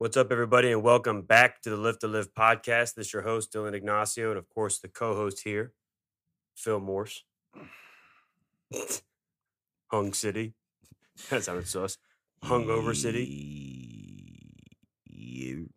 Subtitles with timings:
[0.00, 2.94] What's up, everybody, and welcome back to the Lift to Live podcast.
[2.94, 5.74] This is your host, Dylan Ignacio, and of course, the co host here,
[6.56, 7.22] Phil Morse.
[9.88, 10.54] Hung City.
[11.28, 11.98] That sounded sus.
[12.42, 13.28] Hungover City.
[15.04, 15.68] You.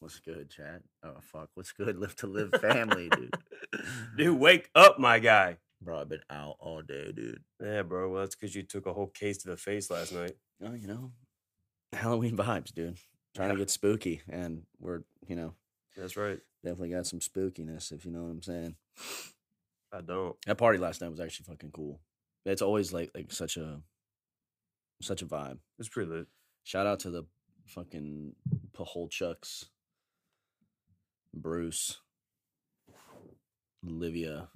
[0.00, 0.82] What's good, chat?
[1.02, 1.96] Oh fuck, what's good?
[1.96, 3.34] Lift to Live family, dude.
[4.18, 5.56] Dude, wake up, my guy.
[5.80, 7.42] Bro, I've been out all day, dude.
[7.64, 8.10] Yeah, bro.
[8.10, 10.36] Well, that's because you took a whole case to the face last night.
[10.62, 11.12] Oh, you know,
[11.92, 12.98] Halloween vibes, dude.
[13.34, 15.54] Trying to get spooky, and we're, you know,
[15.96, 16.38] That's right.
[16.64, 18.76] definitely got some spookiness, if you know what I'm saying.
[19.92, 20.34] I don't.
[20.46, 22.00] That party last night was actually fucking cool.
[22.46, 23.80] It's always like like such a
[25.02, 25.58] such a vibe.
[25.78, 26.26] It's pretty lit.
[26.64, 27.24] Shout out to the
[27.66, 28.34] fucking
[28.72, 29.64] Paholchucks,
[31.34, 31.98] Bruce,
[33.86, 34.48] Olivia,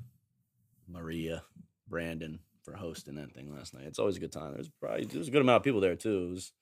[0.89, 1.43] Maria,
[1.89, 3.85] Brandon for hosting that thing last night.
[3.87, 4.55] It's always a good time.
[4.55, 6.27] There's probably there's a good amount of people there too.
[6.29, 6.53] It was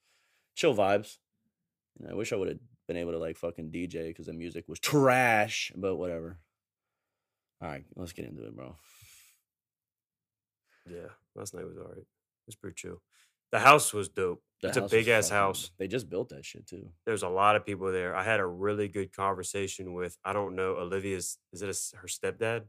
[0.58, 1.18] chill vibes.
[1.98, 2.58] And I wish I would have
[2.88, 6.38] been able to like fucking DJ because the music was trash, but whatever.
[7.62, 8.76] All right, let's get into it, bro.
[10.88, 11.98] Yeah, last night was all right.
[11.98, 12.06] It
[12.46, 13.00] was pretty chill.
[13.52, 14.42] The house was dope.
[14.60, 15.70] The it's a big ass house.
[15.78, 16.88] They just built that shit too.
[17.06, 18.14] There's a lot of people there.
[18.14, 22.08] I had a really good conversation with, I don't know, Olivia's, is it a her
[22.08, 22.62] stepdad?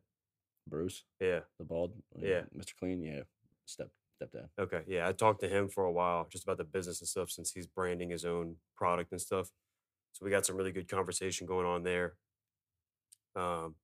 [0.67, 1.39] Bruce, Yeah.
[1.57, 2.43] the bald, Yeah.
[2.55, 2.75] Mr.
[2.77, 3.21] Clean, yeah,
[3.65, 3.89] step
[4.21, 4.47] stepdad.
[4.59, 4.81] Okay.
[4.87, 5.07] Yeah.
[5.07, 7.67] I talked to him for a while just about the business and stuff since he's
[7.67, 9.49] branding his own product and stuff.
[10.13, 12.13] So we got some really good conversation going on there.
[13.35, 13.75] Um,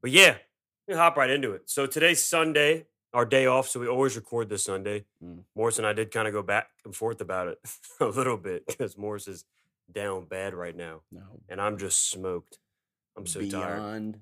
[0.00, 0.36] but yeah,
[0.88, 1.62] we hop right into it.
[1.66, 3.68] So today's Sunday, our day off.
[3.68, 5.04] So we always record this Sunday.
[5.22, 5.40] Mm.
[5.54, 7.58] Morse and I did kind of go back and forth about it
[8.00, 9.44] a little bit because Morse is
[9.90, 12.58] down bad right now No, and I'm just smoked.
[13.16, 13.76] I'm so tired.
[13.78, 14.20] beyond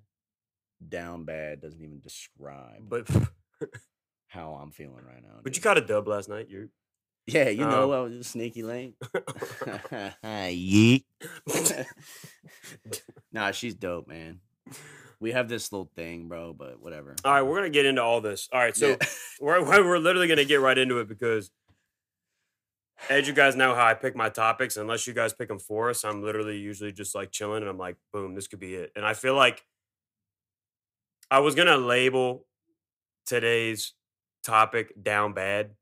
[0.88, 3.08] down bad doesn't even describe But
[4.30, 5.40] how I'm feeling right now.
[5.42, 6.46] but you caught a dub last night.
[6.48, 6.68] You're
[7.26, 8.94] yeah, you know, um, I was sneaky lane.
[10.24, 11.04] Yeet.
[13.32, 14.40] nah, she's dope, man.
[15.20, 17.14] We have this little thing, bro, but whatever.
[17.24, 17.42] all right.
[17.42, 18.48] We're gonna get into all this.
[18.52, 18.96] All right, so Yeah.
[19.40, 21.50] we're we're literally gonna get right into it because
[23.08, 25.90] as you guys know how I pick my topics, unless you guys pick them for
[25.90, 28.92] us, I'm literally usually just like chilling and I'm like, boom, this could be it.
[28.96, 29.62] And I feel like
[31.30, 32.46] I was gonna label
[33.26, 33.92] today's
[34.42, 35.72] topic down bad,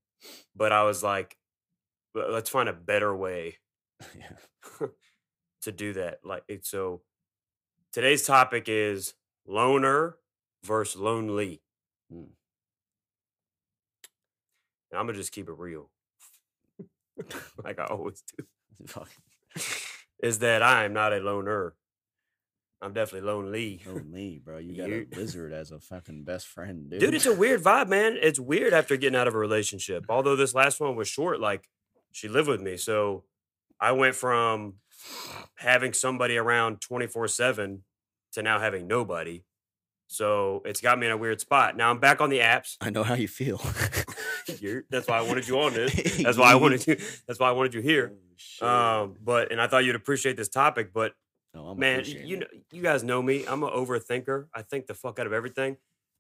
[0.55, 1.37] but I was like,
[2.15, 3.57] let's find a better way
[4.19, 4.87] yeah.
[5.63, 6.21] to do that.
[6.25, 7.03] Like so
[7.93, 9.15] today's topic is
[9.47, 10.17] loner
[10.65, 11.63] versus lonely.
[12.13, 12.29] Mm.
[14.91, 15.91] And I'm gonna just keep it real.
[17.65, 18.45] like I always do.
[20.23, 21.75] Is that I'm not a loner.
[22.81, 23.83] I'm definitely lonely.
[23.87, 24.59] Lonely, bro.
[24.59, 27.01] You got a lizard as a fucking best friend, dude.
[27.01, 28.17] Dude, it's a weird vibe, man.
[28.21, 30.05] It's weird after getting out of a relationship.
[30.09, 31.69] Although this last one was short, like
[32.13, 32.77] she lived with me.
[32.77, 33.25] So
[33.81, 34.75] I went from
[35.57, 37.83] having somebody around 24 7
[38.33, 39.43] to now having nobody.
[40.07, 41.77] So it's got me in a weird spot.
[41.77, 42.77] Now I'm back on the apps.
[42.81, 43.61] I know how you feel.
[44.61, 46.17] You're- that's why I wanted you on this.
[46.23, 46.97] That's why I wanted you.
[47.27, 48.15] That's why I wanted you here.
[48.63, 48.69] Oh.
[49.03, 50.93] Um, but and I thought you'd appreciate this topic.
[50.95, 51.13] But
[51.59, 53.45] No, I'm man, you know, you guys know me.
[53.47, 54.47] I'm an overthinker.
[54.55, 55.77] I think the fuck out of everything.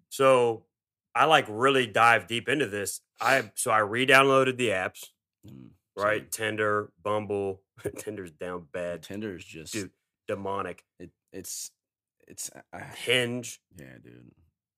[0.09, 0.65] So
[1.15, 3.00] I like really dive deep into this.
[3.21, 5.04] I so I re-downloaded the apps.
[5.47, 6.48] Mm, Right, same.
[6.48, 7.62] Tinder, Bumble.
[7.98, 9.91] Tinder's down bad, Tinder is just dude.
[10.28, 10.84] Demonic.
[10.98, 11.71] it, it's
[12.27, 13.60] it's uh, Hinge.
[13.77, 14.31] yeah, dude.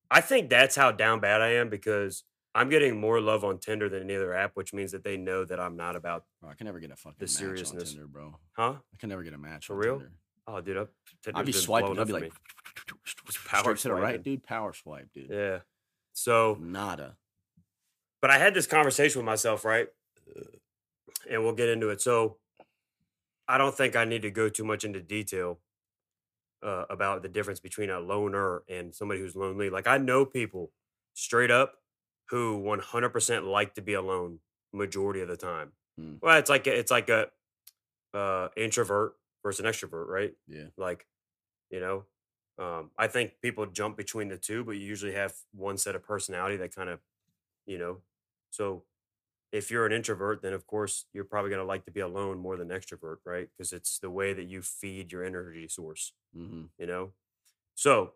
[0.09, 2.23] I think that's how down bad I am because
[2.55, 5.45] I'm getting more love on Tinder than any other app, which means that they know
[5.45, 7.89] that I'm not about, Bro, I can never get a fucking The match seriousness.
[7.91, 8.35] on Tinder, bro.
[8.53, 8.73] huh?
[8.93, 9.93] I can never get a match For on real?
[9.99, 10.11] Tinder.
[10.47, 10.85] Oh, dude, I,
[11.23, 11.99] Tinder's I'd be swiping.
[11.99, 12.33] I'd be like,
[13.45, 14.43] power power to the right, dude.
[14.43, 15.29] Power swipe, dude.
[15.29, 15.59] Yeah.
[16.13, 17.15] So Nada.
[18.21, 19.87] but I had this conversation with myself, right?
[21.29, 22.01] And we'll get into it.
[22.01, 22.37] So
[23.47, 25.59] I don't think I need to go too much into detail
[26.63, 29.69] uh, about the difference between a loner and somebody who's lonely.
[29.69, 30.71] Like I know people
[31.13, 31.75] straight up
[32.29, 34.39] who 100% like to be alone
[34.73, 35.71] majority of the time.
[35.99, 36.17] Mm.
[36.21, 37.27] Well, it's like a- it's like a
[38.13, 40.33] uh, introvert versus an extrovert, right?
[40.47, 40.67] Yeah.
[40.77, 41.07] Like,
[41.69, 42.05] you know,
[42.59, 46.03] um, I think people jump between the two, but you usually have one set of
[46.03, 47.01] personality that kind of,
[47.65, 48.01] you know,
[48.51, 48.85] so
[49.51, 52.39] if you're an introvert, then of course you're probably going to like to be alone
[52.39, 53.49] more than extrovert, right?
[53.57, 56.65] Because it's the way that you feed your energy source, Mm-hmm.
[56.77, 57.13] you know?
[57.75, 58.15] So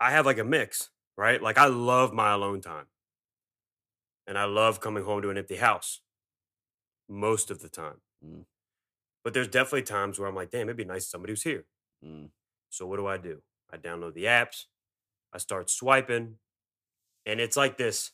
[0.00, 1.40] I have like a mix, right?
[1.40, 2.88] Like I love my alone time.
[4.26, 6.00] And I love coming home to an empty house
[7.08, 8.00] most of the time.
[8.24, 8.44] Mm.
[9.24, 11.64] But there's definitely times where I'm like, damn, it'd be nice somebody who's here.
[12.04, 12.28] Mm.
[12.70, 13.42] So what do I do?
[13.72, 14.66] I download the apps,
[15.32, 16.36] I start swiping,
[17.24, 18.10] and it's like this.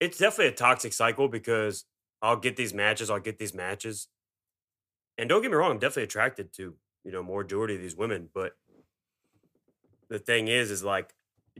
[0.00, 1.84] It's definitely a toxic cycle because
[2.20, 4.08] I'll get these matches, I'll get these matches.
[5.18, 6.74] And don't get me wrong, I'm definitely attracted to,
[7.04, 8.56] you know, majority of these women, but
[10.08, 11.14] the thing is is like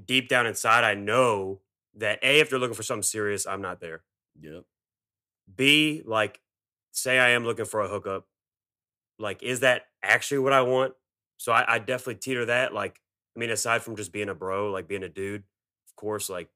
[0.04, 1.60] deep down inside I know
[1.96, 4.02] that A, if they're looking for something serious, I'm not there.
[4.40, 4.64] Yep.
[5.56, 6.40] B, like,
[6.92, 8.26] say I am looking for a hookup.
[9.18, 10.94] Like, is that actually what I want?
[11.38, 12.74] So I, I definitely teeter that.
[12.74, 13.00] Like,
[13.36, 15.42] I mean, aside from just being a bro, like being a dude,
[15.88, 16.48] of course, like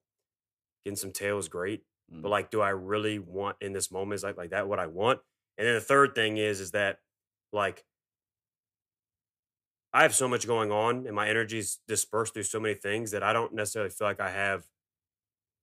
[0.85, 1.83] getting some tail is great.
[2.13, 2.23] Mm.
[2.23, 4.15] But like, do I really want in this moment?
[4.15, 5.21] Is like like that what I want?
[5.59, 7.01] And then the third thing is is that
[7.53, 7.85] like
[9.93, 13.23] I have so much going on and my energy's dispersed through so many things that
[13.23, 14.67] I don't necessarily feel like I have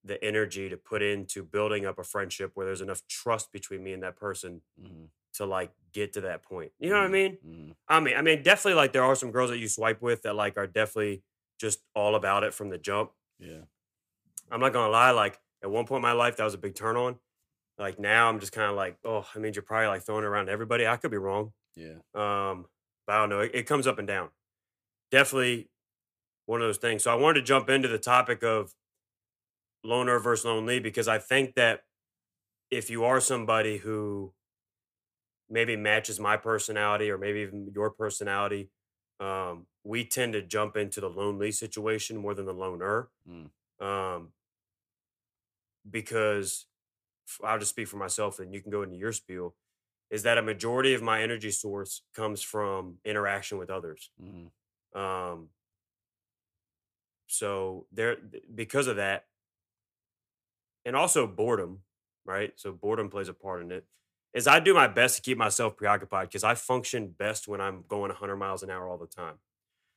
[0.04, 3.92] the energy to put into building up a friendship where there's enough trust between me
[3.92, 5.08] and that person Mhm.
[5.34, 6.72] to like get to that point.
[6.78, 7.12] You know what I Mhm.
[7.12, 7.38] mean?
[7.44, 7.76] Mhm.
[7.88, 10.34] I mean, I mean, definitely like there are some girls that you swipe with that
[10.34, 11.24] like are definitely
[11.58, 13.12] just all about it from the jump.
[13.38, 13.62] Yeah.
[14.50, 16.74] I'm not gonna lie, like at one point in my life that was a big
[16.74, 17.18] turn on.
[17.78, 20.28] Like now I'm just kind of like, oh, I mean, you're probably like throwing it
[20.28, 20.86] around everybody.
[20.86, 21.52] I could be wrong.
[21.76, 21.96] Yeah.
[22.14, 22.68] Um,
[23.06, 23.40] but I don't know.
[23.40, 24.30] It, it comes up and down.
[25.10, 25.70] Definitely
[26.46, 27.02] one of those things.
[27.04, 28.74] So I wanted to jump into the topic of
[29.84, 31.84] loner versus lonely because I think that
[32.70, 34.32] if you are somebody who
[35.48, 38.70] maybe matches my personality or maybe even your personality,
[39.20, 43.10] um, we tend to jump into the lonely situation more than the loner.
[43.28, 43.50] Mm.
[43.80, 44.32] Um,
[45.88, 46.66] because
[47.42, 49.54] I'll just speak for myself and you can go into your spiel
[50.10, 54.10] is that a majority of my energy source comes from interaction with others.
[54.20, 54.50] Mhm.
[54.98, 55.50] Um,
[57.26, 58.16] so there,
[58.54, 59.26] because of that,
[60.84, 61.80] and also boredom,
[62.24, 62.52] right?
[62.56, 63.84] So boredom plays a part in it.
[64.32, 67.84] Is I do my best to keep myself preoccupied because I function best when I'm
[67.86, 69.34] going 100 miles an hour all the time.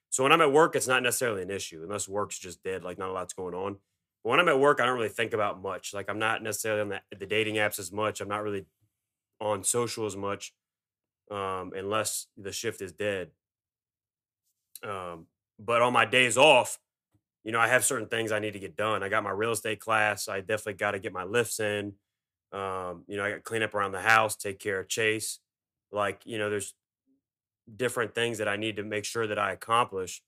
[0.10, 2.98] So when I'm at work, it's not necessarily an issue unless work's just dead, like
[2.98, 3.78] not a lot's going on.
[4.24, 5.94] But when I'm at work, I don't really think about much.
[5.94, 8.22] Like I'm not necessarily on the, the dating apps as much.
[8.22, 8.66] I'm not really
[9.40, 10.54] on social as much,
[11.32, 13.32] um, unless the shift is dead.
[14.84, 15.26] Um,
[15.60, 16.80] but on my days off,
[17.48, 19.04] you know, I have certain things I need to get done.
[19.04, 20.28] I got my real estate class.
[20.28, 21.94] I definitely got to get my lifts in.
[22.52, 25.40] Um, you know, I got to clean up around the house, take care of Chase.
[25.90, 26.74] Like, you know, there's
[27.74, 30.22] different things that I need to make sure that I accomplish.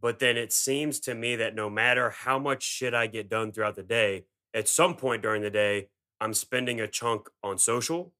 [0.00, 3.50] But then it seems to me that no matter how much shit I get done
[3.50, 5.88] throughout the day, at some point during the day,
[6.20, 8.12] I'm spending a chunk on social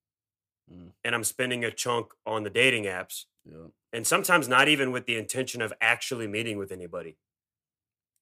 [0.69, 0.91] Mm.
[1.05, 3.27] and I'm spending a chunk on the dating apps.
[3.49, 3.69] Yeah.
[3.93, 7.19] And sometimes not even with the intention of actually meeting with anybody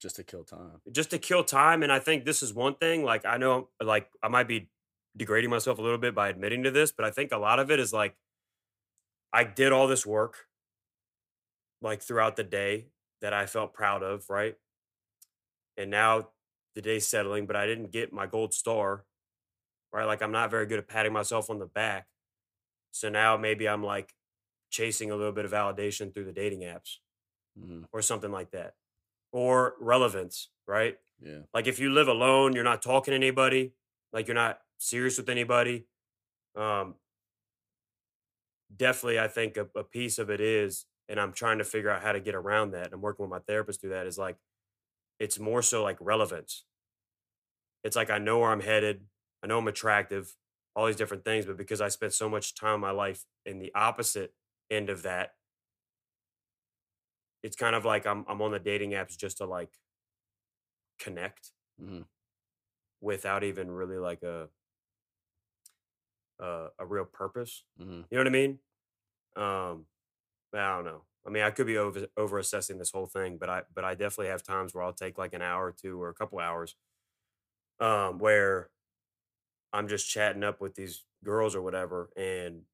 [0.01, 0.81] Just to kill time.
[0.93, 1.83] just to kill time.
[1.83, 3.05] And I think this is one thing.
[3.05, 4.69] Like I know, like I might be
[5.17, 7.71] degrading myself a little bit by admitting to this, but I think a lot of
[7.71, 8.15] it is like
[9.33, 10.47] I did all this work,
[11.81, 12.89] like throughout the day
[13.21, 14.57] that I felt proud of, right?
[15.77, 16.29] And now
[16.75, 19.05] the day's settling, but I didn't get my gold star,
[19.93, 20.05] right?
[20.05, 22.07] Like I'm not very good at patting myself on the back.
[22.93, 24.13] So now maybe I'm like
[24.71, 26.97] chasing a little bit of validation through the dating apps
[27.59, 27.87] Mhm.
[27.93, 28.75] or something like that,
[29.35, 30.97] or relevance, right?
[31.21, 31.41] Yeah.
[31.53, 33.73] Like if you live alone, you're not talking to anybody,
[34.13, 35.87] like you're not serious with anybody.
[36.57, 36.95] Um,
[38.75, 42.03] definitely, I think a, a piece of it is, and I'm trying to figure out
[42.03, 42.87] how to get around that.
[42.87, 44.07] And I'm working with my therapist through that.
[44.07, 44.37] Is like,
[45.19, 46.65] it's more so like relevance.
[47.83, 49.03] It's like I know where I'm headed.
[49.43, 50.37] I know I'm attractive,
[50.77, 53.59] all these different things, but because I spent so much time in my life in
[53.59, 54.33] the opposite
[54.71, 55.33] end of that,
[57.45, 59.79] it's kind of like I'm I'm on the dating apps just to like
[60.99, 62.05] connect Mhm.
[63.01, 64.51] without even really like a
[66.39, 67.65] a, a real purpose.
[67.77, 68.05] Mhm.
[68.11, 68.59] You know what I mean?
[69.37, 69.87] Um,
[70.55, 71.05] I don't know.
[71.27, 73.95] I mean, I could be over over assessing this whole thing, but I but I
[73.95, 76.77] definitely have times where I'll take like an hour or two or a couple hours,
[77.81, 78.71] um, where
[79.73, 82.65] I'm just chatting up with these girls or whatever, and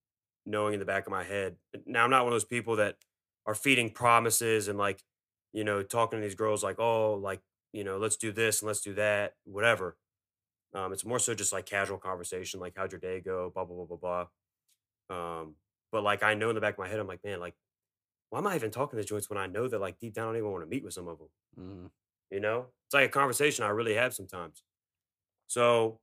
[0.45, 1.57] knowing in the back of my head.
[1.87, 2.99] Now I'm not one of those people that
[3.51, 5.05] are feeding promises and like,
[5.53, 7.43] you know, talking to these girls like, oh, like
[7.73, 9.99] you know, let's do this and let's do that, whatever.
[10.75, 13.77] Um, it's more so just like casual conversation, like how'd your day go, blah blah
[13.87, 14.27] blah blah
[15.11, 15.41] blah.
[15.43, 15.57] Um,
[15.93, 17.55] but like I know in the back of my head, I'm like, man, like,
[18.31, 20.29] why am I even talking to joints when I know that like deep down I
[20.33, 21.29] don't even want to meet with some of them?
[21.59, 21.91] Mhm.
[22.31, 24.65] You know, it's like a conversation I really have sometimes.
[25.49, 26.01] So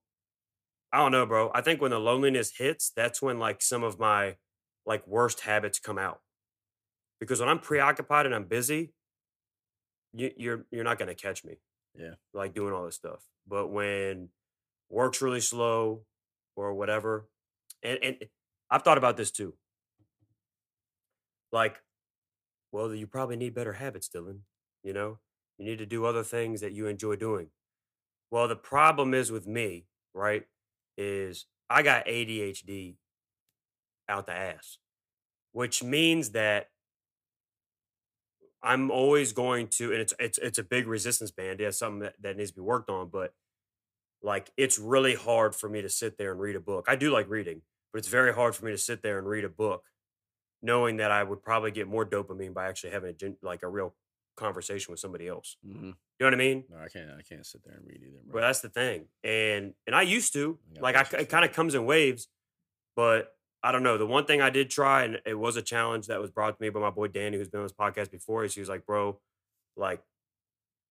[0.92, 1.52] I don't know, bro.
[1.54, 4.38] I think when the loneliness hits, that's when like some of my
[4.86, 6.22] like worst habits come out.
[7.20, 8.94] Because when I'm preoccupied and I'm busy,
[10.14, 11.56] you, you're you're not gonna catch me.
[11.98, 12.14] Yeah.
[12.34, 13.24] like doing all this stuff.
[13.48, 14.30] But when
[14.90, 16.04] work's really slow
[16.56, 17.28] or whatever,
[17.84, 18.26] and and eh,
[18.70, 19.56] I've thought about this too.
[21.52, 21.82] Like,
[22.72, 24.40] well, you probably need better habits, Dylan.
[24.84, 25.20] You know,
[25.58, 27.48] you need to do other things that you enjoy doing.
[28.30, 30.46] Well, the problem is with me, right?
[30.98, 32.96] Is I got ADHD
[34.10, 34.78] out the ass,
[35.52, 36.70] which means that
[38.64, 41.60] I'm always going to, and it's it's it's a big resistance band.
[41.60, 43.34] Yeah, something that, that needs to be worked on, but
[44.22, 46.86] like it's really hard for me to sit there and read a book.
[46.88, 47.62] I do like reading,
[47.94, 49.86] but it's very hard for me to sit there and read a book,
[50.62, 53.96] knowing that I would probably get more dopamine by actually having a like a real
[54.36, 55.58] conversation with somebody else.
[55.66, 55.86] Mm-hmm.
[55.86, 56.64] You know what I mean?
[56.70, 57.12] No, I can't.
[57.12, 58.42] I can't sit there and read either, But bro.
[58.42, 61.76] that's the thing, and and I used to got like I, it kind of comes
[61.76, 62.28] in waves,
[62.96, 63.98] but I don't know.
[63.98, 66.64] The one thing I did try, and it was a challenge that was brought to
[66.64, 68.44] me by my boy Danny, who's been on this podcast before.
[68.44, 69.20] Is he was like, "Bro,
[69.76, 70.02] like,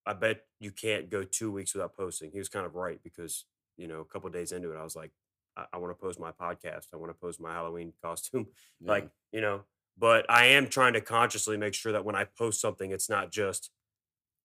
[0.05, 3.45] I bet you can't go two weeks without posting." He was kind of right because
[3.77, 5.13] you know a couple days into it, I was like,
[5.57, 6.89] "I, I want to post my podcast.
[6.93, 8.49] I want to post my Halloween costume."
[8.81, 8.91] Yeah.
[8.91, 9.63] like you know
[9.99, 13.31] but i am trying to consciously make sure that when i post something it's not
[13.31, 13.71] just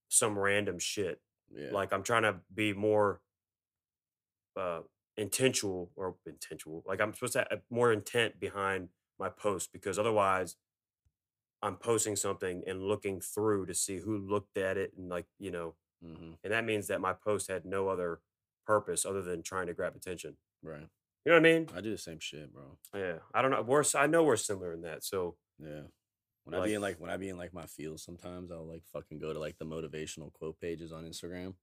[0.07, 1.19] some random shit
[1.55, 1.69] yeah.
[1.71, 3.21] like i'm trying to be more
[4.57, 4.79] uh
[5.17, 10.55] intentional or intentional like i'm supposed to have more intent behind my post because otherwise
[11.61, 15.51] i'm posting something and looking through to see who looked at it and like you
[15.51, 18.19] know hmm and that means that my post had no other
[18.65, 20.87] purpose other than trying to grab attention Right.
[21.25, 22.77] you know what i mean I do the same shit, bro.
[22.95, 25.81] yeah i don't know we're s- i know we're similar in that so Yeah.
[26.43, 28.81] When I be in like when I be in like my feels, sometimes I'll like
[28.91, 31.53] fucking go to like the motivational quote pages on Instagram,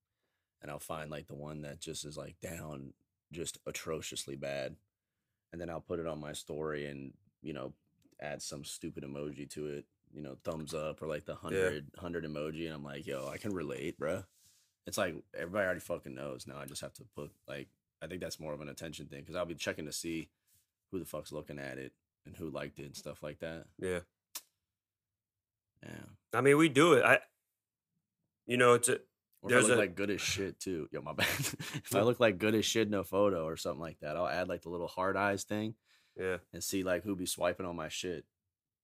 [0.62, 2.92] and I'll find like the one that just is like down,
[3.32, 4.76] just atrociously bad,
[5.52, 7.72] and then I'll put it on my story and you know
[8.20, 12.24] add some stupid emoji to it, you know, thumbs up or like the hundred hundred
[12.24, 14.24] emoji, and I'm like, yo, I can relate, bruh.
[14.86, 16.58] It's like everybody already fucking knows now.
[16.58, 17.68] I just have to put like
[18.02, 20.28] I think that's more of an attention thing because I'll be checking to see
[20.90, 21.92] who the fuck's looking at it
[22.26, 23.66] and who liked it and stuff like that.
[23.78, 24.00] yeah
[25.82, 26.06] Yeah.
[26.32, 27.04] I mean, we do it.
[27.04, 27.18] I,
[28.46, 29.00] you know, it's a,
[29.42, 30.88] Or There's if I look a- like good as shit too.
[30.90, 31.26] Yo, my bad.
[31.28, 34.26] if I look like good as shit in a photo or something like that, I'll
[34.28, 35.74] add like the little hard eyes thing
[36.18, 38.24] yeah, and see like who be swiping on my shit.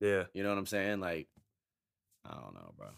[0.01, 0.25] yeah.
[0.33, 1.01] You know what I'm saying?
[1.01, 1.27] Like,
[2.25, 2.89] I don't know, bro.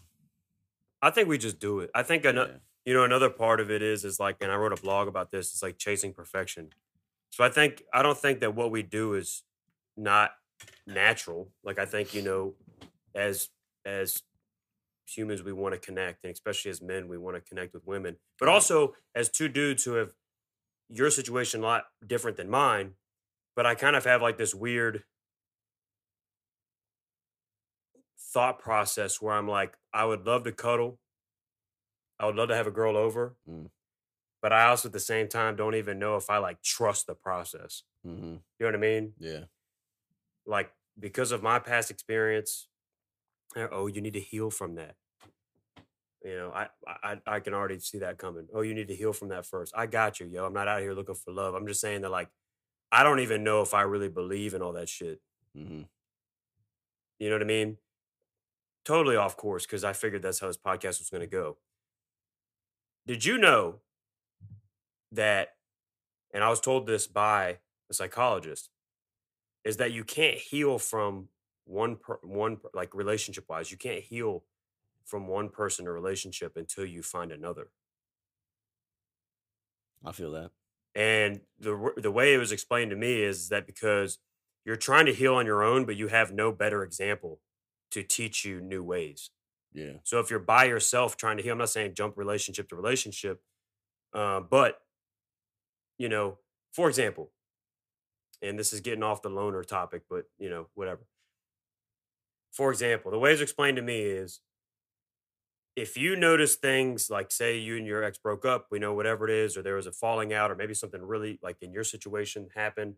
[1.01, 1.89] I think we just do it.
[1.95, 2.57] I think ano- Yeah.
[2.85, 5.31] you know another part of it is is like, and I wrote a blog about
[5.31, 5.51] this.
[5.53, 6.69] It's like chasing perfection.
[7.31, 9.43] So I think I don't think that what we do is
[9.95, 10.31] not
[10.85, 11.49] natural.
[11.63, 12.53] Like I think you know,
[13.15, 13.49] as
[13.85, 14.21] as
[15.07, 18.17] humans, we want to connect, and especially as men, we want to connect with women.
[18.39, 20.13] But also as two dudes who have
[20.89, 22.93] your situation a lot different than mine.
[23.55, 25.03] But I kind of have like this weird
[28.33, 30.99] thought process where I'm like, I would love to cuddle.
[32.19, 33.35] I would love to have a girl over.
[33.49, 33.69] Mm.
[34.41, 37.15] But I also at the same time don't even know if I like trust the
[37.15, 37.83] process.
[38.05, 38.25] Mm-hmm.
[38.25, 39.13] You know what I mean?
[39.17, 39.45] Yeah.
[40.45, 42.67] Like because of my past experience,
[43.71, 44.95] oh, you need to heal from that.
[46.23, 48.47] You know, I, I I can already see that coming.
[48.53, 49.73] Oh, you need to heal from that first.
[49.77, 50.45] I got you, yo.
[50.45, 51.53] I'm not out here looking for love.
[51.53, 52.29] I'm just saying that like
[52.91, 55.21] I don't even know if I really believe in all that shit.
[55.57, 55.83] Mm-hmm.
[57.19, 57.77] You know what I mean?
[58.85, 61.57] Totally off course because I figured that's how this podcast was going to go.
[63.05, 63.77] Did you know
[65.11, 65.55] that,
[66.33, 67.59] and I was told this by
[67.89, 68.69] a psychologist,
[69.63, 71.29] is that you can't heal from
[71.67, 74.43] one per, one per- like relationship wise, you can't heal
[75.05, 77.71] from one person or relationship until you find another.
[80.03, 80.51] I feel that.
[80.95, 84.19] And the the way it was explained to me is that because
[84.65, 87.39] you're trying to heal on your own, but you have no better example
[87.91, 89.29] to teach you new ways.
[89.73, 89.97] Yeah.
[90.03, 93.41] So if you're by yourself trying to heal, I'm not saying jump relationship to relationship,
[94.13, 94.81] uh, but
[95.97, 96.39] you know,
[96.73, 97.31] for example,
[98.41, 101.01] and this is getting off the loner topic, but you know, whatever.
[102.57, 104.41] For example, the way it's explained to me is
[105.75, 109.29] if you notice things like say you and your ex broke up, we know whatever
[109.29, 111.83] it is, or there was a falling out, or maybe something really like in your
[111.83, 112.95] situation happened.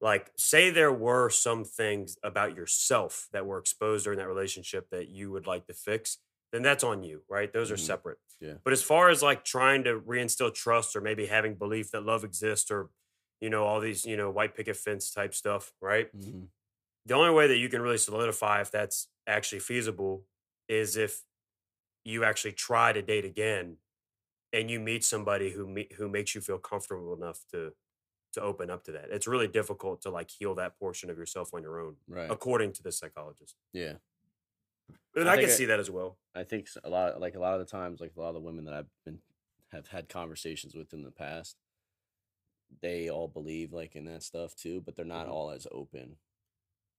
[0.00, 5.08] Like, say there were some things about yourself that were exposed during that relationship that
[5.08, 6.18] you would like to fix,
[6.52, 7.52] then that's on you, right?
[7.52, 7.80] Those are Mhm.
[7.80, 8.18] separate.
[8.40, 8.54] Yeah.
[8.64, 12.24] But as far as like trying to reinstill trust or maybe having belief that love
[12.24, 12.90] exists or,
[13.40, 16.14] you know, all these, you know, white picket fence type stuff, right?
[16.16, 16.44] Mm-hmm.
[17.06, 20.24] The only way that you can really solidify if that's actually feasible
[20.68, 21.22] is if
[22.04, 23.76] you actually try to date again
[24.52, 27.72] and you meet somebody who me- who makes you feel comfortable enough to
[28.32, 29.10] to open up to that.
[29.10, 32.30] It's really difficult to like heal that portion of yourself on your own, Right.
[32.30, 33.56] according to the psychologist.
[33.74, 33.96] Yeah.
[35.14, 36.18] And I I, can think I- see that as well.
[36.34, 38.40] I think a lot, like a lot of the times, like a lot of the
[38.40, 39.20] women that I've been
[39.70, 41.56] have had conversations with in the past,
[42.80, 45.30] they all believe like in that stuff too, but they're not Mhm.
[45.30, 46.18] all as open.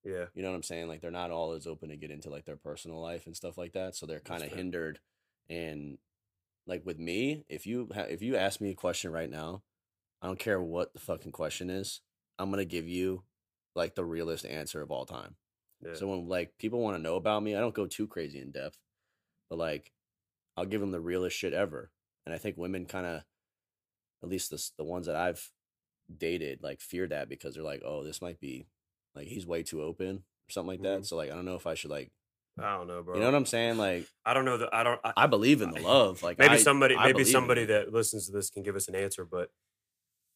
[0.03, 0.25] Yeah.
[0.33, 0.87] You know what I'm saying?
[0.87, 3.57] Like they're not all as open to get into like their personal life and stuff
[3.57, 4.99] like that, so they're kind of hindered.
[5.49, 5.97] And
[6.67, 9.63] like with me, if you ha- if you ask me a question right now,
[10.21, 12.01] I don't care what the fucking question is.
[12.37, 13.23] I'm gonna give you
[13.75, 15.35] like the realest answer of all time.
[15.81, 15.95] Yeah.
[15.95, 18.51] So when like people want to know about me, I don't go too crazy in
[18.51, 18.77] depth,
[19.49, 19.91] but like
[20.55, 21.91] I'll give them the realest shit ever.
[22.25, 23.23] And I think women kind of,
[24.21, 25.49] at least the the ones that I've
[26.15, 28.67] dated, like fear that because they're like, oh, this might be
[29.15, 31.01] like he's way too open or something like that.
[31.01, 31.05] Mhm.
[31.05, 32.11] So like I don't know if I should like,
[32.59, 33.15] I don't know, bro.
[33.15, 33.77] you know what I'm saying?
[33.77, 34.99] Like I don't know that I don't.
[35.03, 36.21] I, I believe in the love.
[36.23, 38.95] Like maybe I- somebody, I maybe somebody that listens to this can give us an
[38.95, 39.25] answer.
[39.25, 39.49] But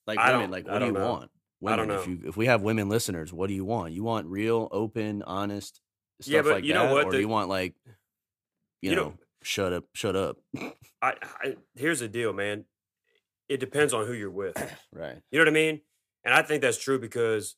[0.05, 1.07] like I women, don't- like what do you know.
[1.11, 1.31] want?
[1.65, 2.13] I don't Women, if know.
[2.13, 3.91] you if we have women listeners, what do you want?
[3.93, 5.81] You want real, open, honest
[6.21, 7.05] stuff Yeah, but like you know that, what?
[7.05, 7.73] or The- do you want like,
[8.81, 10.37] you, You know, know- shut up, shut up,
[11.01, 12.65] I, I here's the deal, man.
[13.49, 14.55] It depends on who you're with.
[14.93, 15.17] right?
[15.31, 15.81] You know what I mean?
[16.23, 17.55] And I think that's true because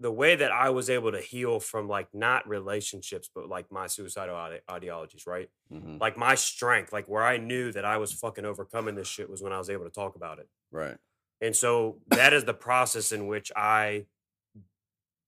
[0.00, 3.86] the way that I was able to heal from like not relationships, but like my
[3.86, 5.48] suicidal ide- ideologies, right?
[5.70, 9.30] hmm Like my strength, like where I knew that I was fucking overcoming this shit
[9.30, 10.48] was when I was able to talk about it.
[10.72, 10.96] Right.
[11.40, 14.06] And so that is the process in which I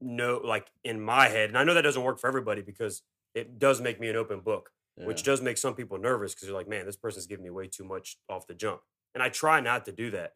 [0.00, 3.02] know, like in my head, and I know that doesn't work for everybody because
[3.34, 6.56] it does make me an open book, which does make some people nervous because they're
[6.56, 8.80] like, man, this person's giving me way too much off the jump.
[9.14, 10.32] And I try not to do that,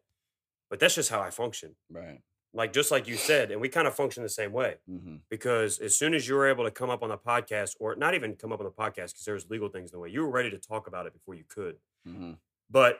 [0.69, 1.75] but that's just how I function.
[1.91, 2.21] right.
[2.53, 5.79] Like, just like you said, and we kind of function the same way hmm because
[5.79, 8.35] as soon as you were able to come up on the podcast, or not even
[8.35, 10.49] come up on the podcast because there's legal things in the way, you were ready
[10.49, 11.77] to talk about it before you could.
[12.05, 12.33] hmm
[12.69, 12.99] But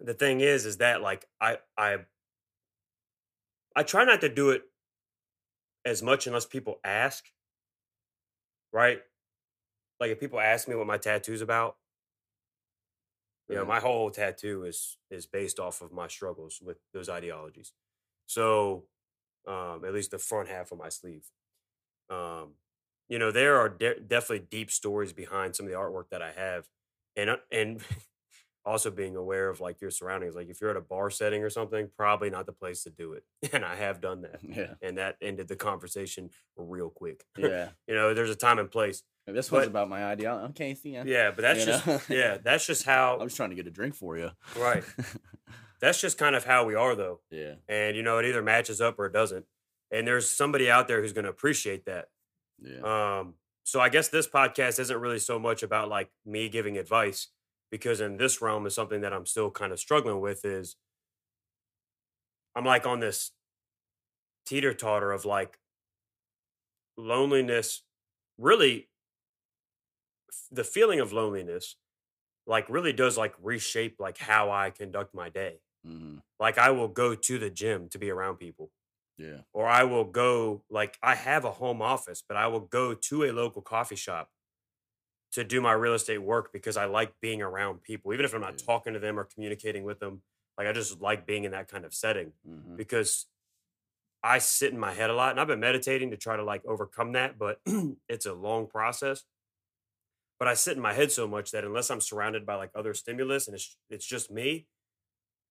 [0.00, 1.98] the thing is, is that like I I
[3.74, 4.62] I try not to do it
[5.84, 7.24] as much unless people ask.
[8.72, 9.00] Right?
[10.00, 11.76] Like if people ask me what my tattoo's about,
[13.48, 17.72] you know, my whole tattoo is is based off of my struggles with those ideologies.
[18.26, 18.84] So,
[19.46, 21.24] um, at least the front half of my sleeve.
[22.10, 22.54] Um,
[23.08, 26.32] you know, there are de- definitely deep stories behind some of the artwork that I
[26.32, 26.66] have,
[27.16, 27.80] and uh, and
[28.64, 30.34] also being aware of like your surroundings.
[30.34, 33.12] Like if you're at a bar setting or something, probably not the place to do
[33.12, 33.22] it.
[33.52, 34.74] And I have done that, Yeah.
[34.82, 37.22] and that ended the conversation real quick.
[37.38, 37.68] Yeah.
[37.86, 39.04] you know, there's a time and place.
[39.28, 40.50] this one's But- about my ideology.
[40.50, 41.04] Okay, see ya.
[41.06, 42.00] Yeah, but that's You just know?
[42.08, 44.30] yeah, that's just how I'm just trying to get a drink for you.
[44.58, 44.82] right.
[45.80, 47.20] That's just kind of how we are though.
[47.30, 47.54] yeah.
[47.68, 49.44] And you know, it either matches up or it doesn't.
[49.90, 52.06] And there's somebody out there who's going to appreciate that.
[52.60, 53.18] Yeah.
[53.20, 53.34] Um,
[53.64, 57.28] so I guess this podcast isn't really so much about like me giving advice
[57.70, 60.76] because in this realm is something that I'm still kind of struggling with is
[62.54, 63.32] I'm like on this
[64.46, 65.58] teeter totter of like
[66.96, 67.82] loneliness,
[68.38, 68.88] really
[70.30, 71.76] f- the feeling of loneliness
[72.46, 75.58] like really does like reshape like how I conduct my day.
[75.86, 78.72] Hmm Like I will go to the gym to be around people
[79.18, 79.42] Yeah.
[79.52, 83.24] or I will go like I have a home office, but I will go to
[83.24, 84.30] a local coffee shop
[85.32, 88.40] to do my real estate work because I like being around people, even if I'm
[88.40, 88.64] not Yeah.
[88.64, 90.22] talking to them or communicating with them.
[90.56, 93.26] Like I just like being in that kind of setting hmm because
[94.22, 96.64] I sit in my head a lot and I've been meditating to try to like
[96.66, 97.60] overcome that, but
[98.08, 99.24] it's a long process.
[100.38, 102.94] But I sit in my head so much that unless I'm surrounded by like other
[102.94, 104.66] stimulus and it's it's just me,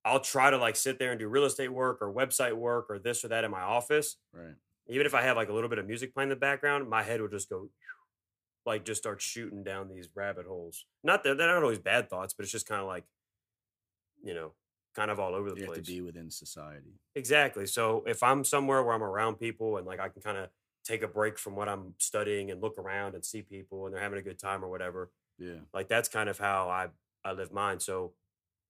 [0.06, 3.00] I'll try to like sit there and do real estate work or website work or
[3.00, 4.18] this or that in my office.
[4.34, 4.56] Right.
[4.88, 7.04] Even if I have like a little bit of music playing in the background, my
[7.04, 7.70] head will just go
[8.66, 10.86] like just start shooting down these rabbit holes.
[11.04, 13.06] Not that they're not always bad thoughts, but it's just kind of like,
[14.24, 14.54] you know,
[14.96, 15.88] kind of all over the You have place.
[15.88, 17.00] to be within society.
[17.16, 17.66] Exactly.
[17.66, 20.50] So if I'm somewhere where I'm around people and like I can kind of
[20.84, 24.02] take a break from what I'm studying and look around and see people and they're
[24.02, 25.66] having a good time or whatever, Yeah.
[25.74, 26.90] like that's kind of how I
[27.24, 27.80] I live mine.
[27.80, 28.16] So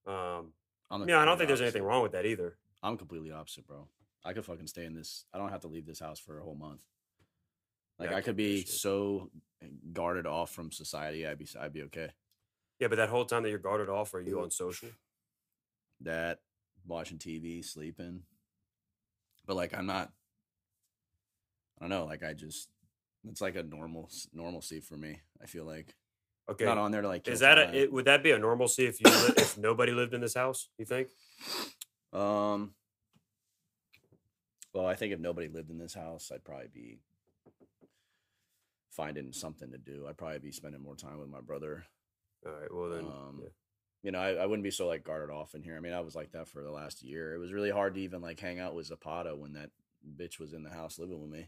[0.08, 0.54] um
[0.92, 2.58] I'm I don't think there's anything wrong with that either.
[2.84, 3.88] I'm completely opposite, bro.
[4.24, 5.26] I could fucking stay in this.
[5.34, 6.84] I don't have to leave this house for a whole month.
[8.00, 9.32] Like Yeah, I I could be so
[9.94, 11.26] guarded off from society.
[11.26, 12.10] I'd be I'd be okay.
[12.80, 14.90] Yeah, but that whole time that you're guarded off, are you on social?
[16.02, 16.40] That
[16.86, 18.24] watching TV, sleeping.
[19.46, 20.12] But like I'm not.
[21.80, 22.06] I don't know.
[22.06, 22.68] Like I just,
[23.28, 25.22] it's like a normal normalcy for me.
[25.42, 25.96] I feel like
[26.50, 26.66] Okay.
[26.66, 27.28] not on there to like.
[27.28, 30.14] Is that a, it, would that be a normalcy if you li- if nobody lived
[30.14, 30.70] in this house?
[30.78, 31.08] You think?
[32.14, 32.74] Um.
[34.74, 37.00] Well, I think if nobody lived in this house, I'd probably be
[38.92, 40.06] finding something to do.
[40.08, 41.86] I'd probably be spending more time with my brother.
[42.46, 42.74] All right.
[42.74, 43.50] Well then, Um, yeah.
[44.04, 45.76] You know, I, I wouldn't be so like guarded off in here.
[45.76, 47.34] I mean, I was like that for the last year.
[47.34, 49.72] It was really hard to even like hang out with Zapata when that
[50.16, 51.48] bitch was in the house living with me.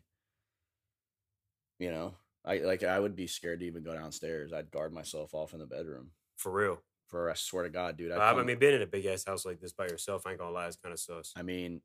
[1.77, 2.15] You know,
[2.47, 4.53] I like I would be scared to even go downstairs.
[4.53, 6.11] I'd guard myself off in the bedroom.
[6.37, 6.81] for real.
[7.07, 8.11] For I swear to God, dude.
[8.11, 10.39] I, I mean, being in a big ass house like this by yourself, I ain't
[10.39, 11.33] gonna lie, it's kind of sus.
[11.37, 11.81] I mean,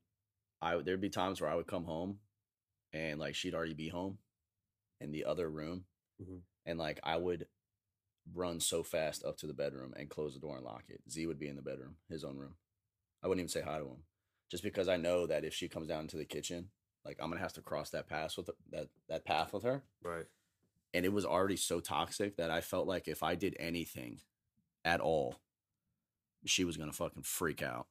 [0.61, 2.19] I there'd be times where I would come home,
[2.91, 4.17] and like she'd already be home,
[4.99, 5.85] in the other room,
[6.21, 6.41] Mhm.
[6.65, 7.47] and like I would
[8.33, 11.01] run so fast up to the bedroom and close the door and lock it.
[11.09, 12.55] Z would be in the bedroom, his own room.
[13.21, 14.03] I wouldn't even say hi to him,
[14.51, 16.69] just because I know that if she comes down to the kitchen,
[17.05, 19.83] like I'm gonna have to cross that path with that that path with her.
[20.01, 20.25] Right.
[20.93, 24.19] And it was already so toxic that I felt like if I did anything
[24.85, 25.35] at all,
[26.45, 27.87] she was gonna fucking freak out.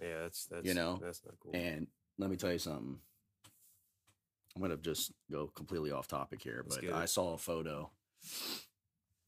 [0.00, 1.52] Yeah, that's that's you know, that's not cool.
[1.54, 2.98] And let me tell you something.
[4.54, 7.90] I'm gonna just go completely off topic here, Let's but I saw a photo.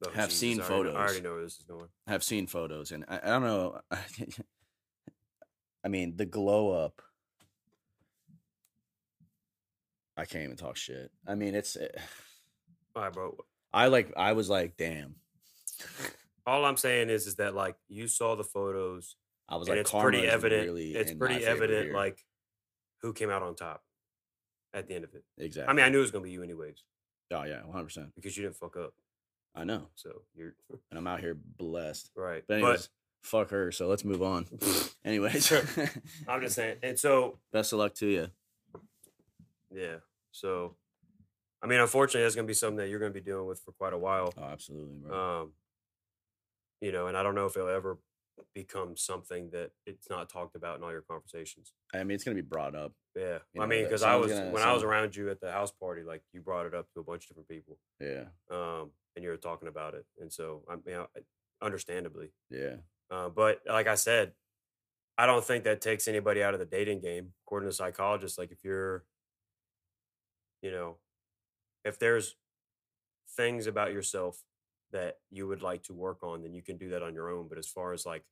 [0.06, 1.88] Oh, have seen I already I already know where this is going.
[2.06, 3.80] Have seen photos, and I, I don't know.
[5.84, 7.02] I mean, the glow up.
[10.16, 11.10] I can't even talk shit.
[11.26, 11.76] I mean, it's.
[11.76, 11.86] eh,
[12.96, 13.36] All right, bro.
[13.72, 14.12] I like.
[14.16, 15.16] I was like, damn.
[16.46, 19.16] All I'm saying is, is that like you saw the photos,
[19.48, 20.64] I was like, it's pretty evident.
[20.64, 22.18] Really it's pretty evident, like
[23.02, 23.82] who came out on top
[24.74, 25.24] at the end of it.
[25.38, 25.70] exactly.
[25.70, 26.82] I mean, I knew it was gonna be you anyways
[27.32, 27.84] oh yeah, 100.
[27.84, 28.92] percent because you didn't fuck up.
[29.54, 30.54] I know, So you're
[30.90, 32.10] and I'm out here blessed.
[32.14, 32.42] right.
[32.46, 32.88] But anyways,
[33.22, 33.72] fuck her.
[33.72, 34.46] So let's move on.
[35.04, 35.52] anyways,
[36.28, 36.76] I'm just saying.
[36.82, 38.28] And so best of luck to you.
[39.70, 39.96] Yeah.
[40.32, 40.76] So
[41.62, 43.92] I mean, unfortunately, that's gonna be something that you're gonna be dealing with for quite
[43.92, 44.32] a while.
[44.36, 45.42] Oh, absolutely, bro.
[45.42, 45.52] Um,
[46.80, 47.98] you know, and I don't know if it'll ever
[48.54, 51.74] become something that it's not talked about in all your conversations.
[51.92, 52.92] I mean, it's gonna be brought up.
[53.14, 55.40] Yeah, You I know, mean, because I was gonna- when I was around you at
[55.40, 58.28] the house party, like you brought it up to a bunch of different people, Yeah,
[58.50, 61.06] um, and you were talking about it, and so I mean, I-
[61.60, 62.76] understandably, yeah,
[63.10, 64.34] uh, but like I said,
[65.18, 67.34] I don't think that takes anybody out of the dating game.
[67.44, 69.04] According to psychologists, like if you're,
[70.62, 70.96] you know,
[71.84, 72.36] if there's
[73.36, 74.42] things about yourself
[74.92, 77.48] that you would like to work on, then you can do that on your own.
[77.48, 78.24] But as far as like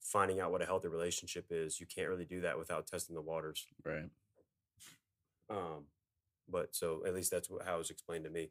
[0.00, 3.22] finding out what a healthy relationship is, you can't really do that without testing the
[3.22, 3.66] waters.
[3.84, 4.10] right.
[5.48, 5.86] Um,
[6.48, 8.50] but so at least that's how it was explained to me.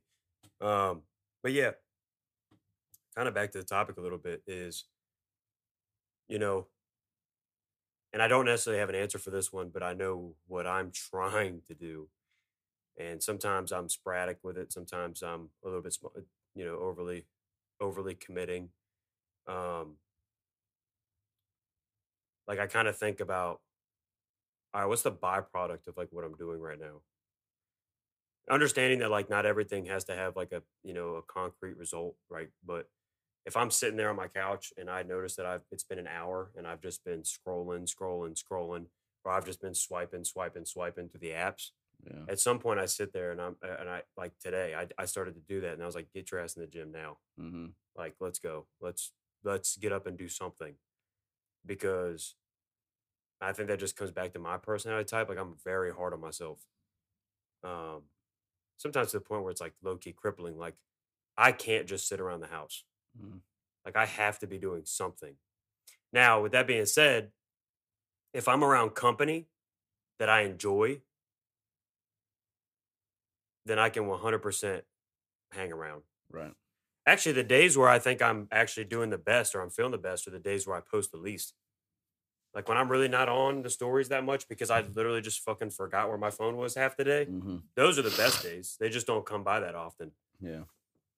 [0.62, 1.02] Um,
[1.42, 1.72] but yeah,
[3.16, 4.86] kind of back to the topic a little bit is,
[6.28, 6.68] you know,
[8.12, 10.92] and I don't necessarily have an answer for this one, but I know what I'm
[11.12, 12.08] trying to do.
[13.00, 14.74] And sometimes I'm sporadic with it.
[14.74, 16.22] Sometimes I'm a little bit, uh,
[16.56, 17.26] you know, overly,
[17.80, 18.70] overly committing.
[19.48, 19.96] Um,
[22.48, 23.62] like I kind of think about
[24.74, 27.02] all right, what's the byproduct of like what I'm doing right now?
[28.50, 32.16] Understanding that like not everything has to have like a you know a concrete result,
[32.30, 32.50] right?
[32.66, 32.88] But
[33.46, 36.08] if I'm sitting there on my couch and I notice that I've it's been an
[36.08, 38.86] hour and I've just been scrolling, scrolling, scrolling,
[39.24, 41.72] or I've just been swiping, swiping, swiping through the apps.
[42.06, 45.06] Yeah, At some point, I sit there and I'm and I like today I I
[45.06, 47.18] started to do that and I was like, get your ass in the gym now.
[47.40, 47.68] Mm-hmm.
[47.96, 48.68] like let's go.
[48.80, 49.12] Let's
[49.44, 50.76] let's get up and do something.
[51.66, 52.36] Because
[53.42, 56.20] i think that just comes back to my personality type like i'm very hard on
[56.20, 56.60] myself.
[57.64, 58.04] Um
[58.78, 60.76] sometimes to the point where it's like low-key crippling like
[61.38, 62.84] i can't just sit around the house.
[63.18, 63.42] Mhm.
[63.86, 65.36] like i have to be doing something.
[66.14, 67.32] Now with that being said
[68.34, 69.48] if i'm around company
[70.20, 71.02] that i enjoy
[73.70, 74.82] then i can 100%
[75.52, 76.54] hang around right.
[77.08, 79.98] Actually, the days where I think I'm actually doing the best or I'm feeling the
[79.98, 81.56] best are the days where I post the least.
[82.54, 85.72] Like when I'm really not on the stories that much because I literally just fucking
[85.72, 87.26] forgot where my phone was half the day.
[87.26, 87.58] Mm-hmm.
[87.76, 88.76] Those are the best days.
[88.80, 90.12] They just don't come by that often.
[90.40, 90.66] Yeah,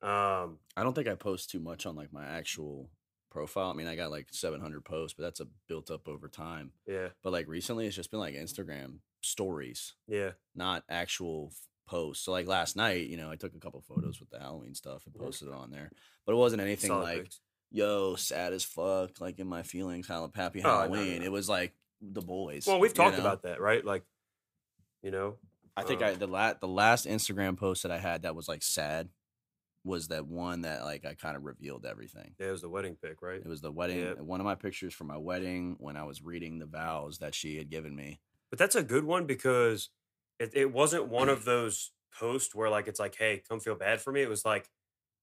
[0.02, 2.90] Um, I don't think I post too much on like my actual
[3.30, 3.70] profile.
[3.70, 6.72] I mean, I got like 700 posts, but that's a built up over time.
[6.88, 11.52] yeah, But like recently, it's just been like Instagram stories, yeah, not actual
[11.86, 12.26] posts.
[12.26, 15.04] So like last night, you know, I took a couple photos with the Halloween stuff
[15.06, 15.92] and posted it on there,
[16.26, 17.32] but it wasn't anything solid like.
[17.72, 21.20] yo, sad as fuck, like in my feelings, happy Oh, no, no, Halloween.
[21.20, 21.26] no.
[21.26, 22.66] It was like the boys.
[22.68, 23.22] Well, we've talked know?
[23.24, 23.84] about that, right?
[23.84, 24.04] Like,
[25.04, 25.38] you know,
[25.76, 28.48] I think uh, I the la- the last Instagram post that I had that was
[28.48, 29.10] like sad
[29.84, 32.36] was that one that like I kind of revealed everything.
[32.38, 33.40] it was the wedding pic, right?
[33.40, 36.60] It was the wedding, one of my pictures from my wedding when I was reading
[36.60, 38.20] the vows that she had given me.
[38.52, 39.90] But that's a good one because
[40.42, 44.02] it, it wasn't one of those posts where like it's like, hey, come feel bad
[44.02, 44.22] for me.
[44.22, 44.70] It was like,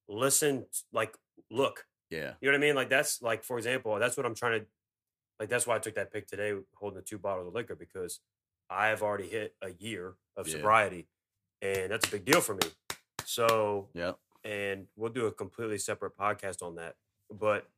[0.08, 1.16] listen, like,
[1.50, 2.74] look, Yeah, You know what I mean?
[2.74, 4.66] Like that's like for example, that's what I'm trying to
[5.40, 8.20] like that's why I took that pic today holding the two bottles of liquor because
[8.70, 10.54] I have already hit a year of Yeah.
[10.56, 11.06] sobriety
[11.62, 12.68] and that's a big deal for me.
[13.24, 14.12] So, yeah,
[14.44, 16.96] and we'll do a completely separate podcast on that.
[17.30, 17.68] But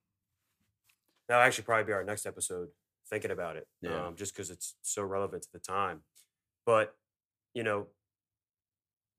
[1.29, 2.69] that'll actually probably be our next episode
[3.09, 3.67] thinking about it.
[3.81, 4.07] Yeah.
[4.07, 6.01] Um, just because it's so relevant to the time.
[6.67, 6.95] But,
[7.55, 7.89] you know,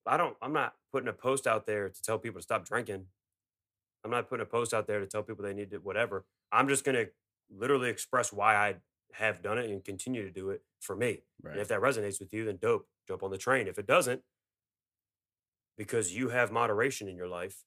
[0.05, 3.05] I don't I'm not putting a post out there to tell people to stop drinking.
[4.03, 6.25] I'm not putting a post out there to tell people they need to whatever.
[6.51, 7.05] I'm just gonna
[7.55, 8.75] literally express why I
[9.13, 11.23] have done it and continue to do it for me.
[11.43, 11.53] right.
[11.53, 12.87] And if that resonates with you, then dope.
[13.07, 13.67] Jump on the train.
[13.67, 14.21] If it doesn't,
[15.77, 17.63] because you have moderation in your life,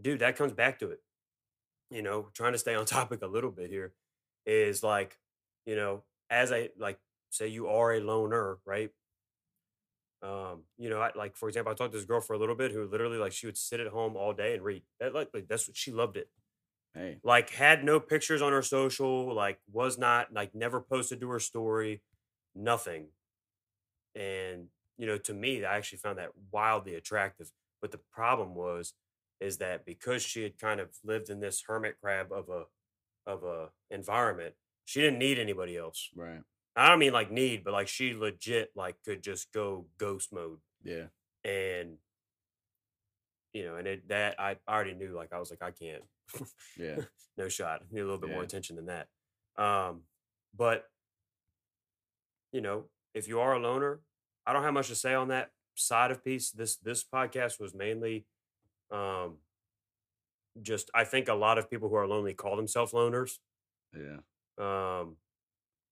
[0.00, 1.00] dude, that comes back to it.
[1.90, 3.92] You know, trying to stay on topic a little bit here.
[4.46, 5.18] is like,
[5.66, 6.98] you know, as I like
[7.30, 8.90] say you are a loner, right?
[10.22, 12.54] Um, you know, I, like for example, I talked to this girl for a little
[12.54, 14.84] bit who literally like she would sit at home all day and read.
[15.00, 16.30] That like, like that's what she loved it.
[16.94, 21.30] Hey, Like had no pictures on her social, like was not like never posted to
[21.30, 22.02] her story,
[22.54, 23.08] nothing.
[24.14, 27.50] And you know, to me, I actually found that wildly attractive.
[27.80, 28.94] But the problem was,
[29.40, 32.66] is that because she had kind of lived in this hermit crab of a
[33.26, 36.10] of a environment, she didn't need anybody else.
[36.14, 36.42] right.
[36.76, 40.58] I don't mean like need, but like she legit like could just go ghost mode
[40.82, 41.06] Yeah.
[41.44, 41.96] and
[43.52, 46.02] you know, and it that I already knew like I was like I can't
[46.76, 46.96] Yeah.
[47.36, 47.82] no shot.
[47.90, 49.08] Need a little bit more attention than that.
[49.56, 50.02] Um,
[50.56, 50.84] but
[52.52, 54.00] you know, if you are a loner,
[54.46, 56.50] I don't have much to say on that side of piece.
[56.52, 58.26] This this podcast was mainly
[58.92, 59.38] um
[60.62, 63.38] just I think a lot of people who are lonely call themselves loners.
[63.92, 64.18] Yeah.
[64.58, 65.16] Um,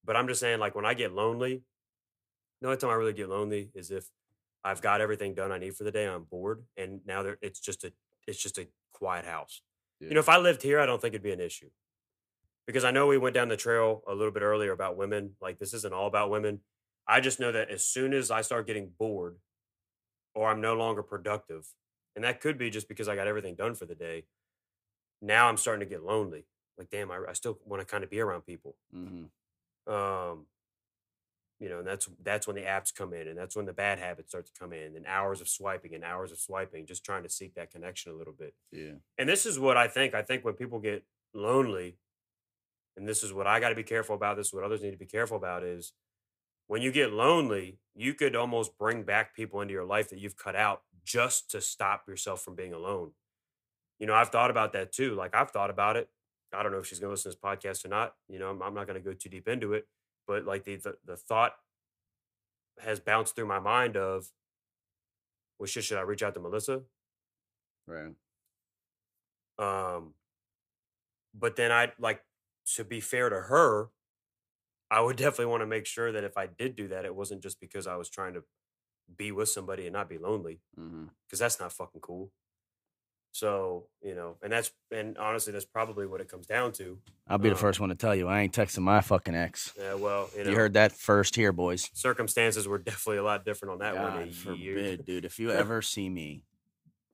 [0.08, 1.64] but I'm just saying, like when I get lonely,
[2.62, 4.08] the only time I really get lonely is if
[4.64, 6.06] I've got everything done I need for the day.
[6.08, 7.92] I'm bored, and now there it's just a
[8.26, 9.62] it's just a quiet house.
[10.08, 11.70] You know, if I lived here, I don't think it'd be an issue
[12.66, 15.36] because I know we went down the trail a little bit earlier about women.
[15.40, 16.60] Like this isn't all about women.
[17.06, 19.38] I just know that as soon as I start getting bored,
[20.34, 21.66] or I'm no longer productive,
[22.16, 24.24] and that could be just because I got everything done for the day.
[25.20, 26.46] Now I'm starting to get lonely.
[26.76, 29.24] Like, damn, I, I still want to kind of be around people hmm
[29.88, 30.46] um
[31.60, 33.98] you know and that's that's when the apps come in and that's when the bad
[33.98, 37.22] habits start to come in and hours of swiping and hours of swiping just trying
[37.22, 38.92] to seek that connection a little bit Yeah.
[39.18, 41.98] and this is what i think i think when people get lonely
[42.96, 44.92] and this is what i got to be careful about this is what others need
[44.92, 45.92] to be careful about is
[46.68, 50.36] when you get lonely you could almost bring back people into your life that you've
[50.36, 53.10] cut out just to stop yourself from being alone
[53.98, 56.08] you know i've thought about that too like i've thought about it
[56.52, 58.14] I don't know if she's going to listen to this podcast or not.
[58.28, 59.86] You know, I'm, I'm not going to go too deep into it,
[60.26, 61.52] but like the, the the thought
[62.80, 64.28] has bounced through my mind of,
[65.58, 66.82] well, shit, should I reach out to Melissa?
[67.86, 68.14] Right.
[69.58, 70.14] Um,
[71.34, 72.22] but then I like
[72.76, 73.88] to be fair to her,
[74.90, 77.42] I would definitely want to make sure that if I did do that, it wasn't
[77.42, 78.44] just because I was trying to
[79.16, 80.60] be with somebody and not be lonely,
[81.26, 82.30] because that's not fucking cool.
[83.38, 86.98] So you know, and that's and honestly, that's probably what it comes down to.
[87.28, 89.72] I'll be the Um, first one to tell you I ain't texting my fucking ex.
[89.78, 91.88] Yeah, well, you You, heard that first here, boys.
[91.94, 94.12] circumstances were definitely a lot different on that one.
[94.12, 95.24] God a forbid, dude.
[95.24, 96.42] If you ever see me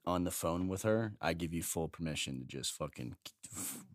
[0.07, 3.17] on the phone with her, I give you full permission to just fucking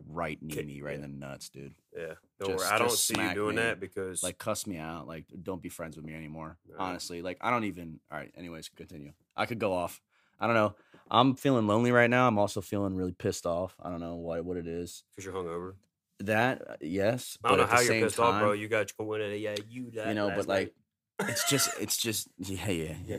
[0.07, 1.05] right knee me right yeah.
[1.05, 1.73] in the nuts, dude.
[1.97, 2.75] Yeah, don't Just- worry.
[2.75, 3.61] I don't see you doing me.
[3.63, 5.07] that because Like cuss me out.
[5.07, 6.57] Like don't be friends with me anymore.
[6.69, 6.75] No.
[6.77, 7.99] Honestly, like I don't even.
[8.11, 8.31] All right.
[8.37, 9.13] Anyways, continue.
[9.35, 9.99] I could go off.
[10.39, 10.75] I don't know.
[11.11, 12.27] I'm feeling lonely right now.
[12.27, 13.75] I'm also feeling really pissed off.
[13.81, 15.03] I don't know what what it is.
[15.11, 15.73] because you're hungover.
[16.19, 18.51] That uh, yes, I don't but know at how you're pissed time, off, bro.
[18.51, 19.33] You got your winner.
[19.33, 19.91] Yeah, you.
[19.93, 20.73] You know, but like
[21.19, 21.29] night.
[21.29, 22.93] it's just it's just yeah yeah.
[23.07, 23.17] yeah.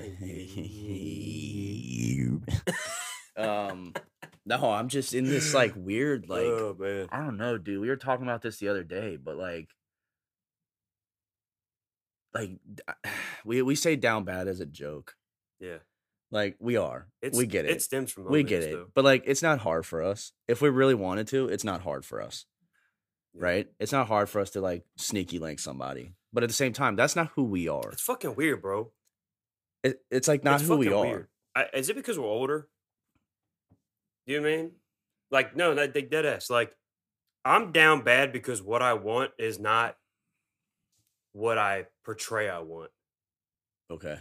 [3.37, 3.95] um,
[4.47, 7.81] no, I'm just in this like weird like oh man, I don't know, dude.
[7.81, 9.71] We were talking about this the other day, but like,
[12.35, 12.53] like
[13.45, 15.17] we we say down bad as a joke.
[15.59, 15.79] yeah.
[16.33, 18.71] Like we are, It's we get it, It stems from we get it.
[18.73, 18.87] though.
[18.95, 20.33] But like, it's not hard for us.
[20.47, 22.47] If we really wanted to, it's not hard for us,
[23.35, 23.45] Yeah.
[23.45, 23.69] right?
[23.81, 26.13] It's not hard for us to like sneaky link somebody.
[26.33, 27.91] But at the same time, that's not who we are.
[27.91, 28.93] It's fucking weird, bro.
[29.83, 31.29] It, it's like not it's who we are.
[31.57, 32.69] I, is it because we're older?
[34.27, 34.73] Do you know I mean?
[35.33, 36.49] Like, no, that they dead ass.
[36.51, 36.77] Like,
[37.45, 39.97] I'm down bad because what I want is not
[41.33, 42.91] what I portray I want.
[43.91, 44.19] Okay.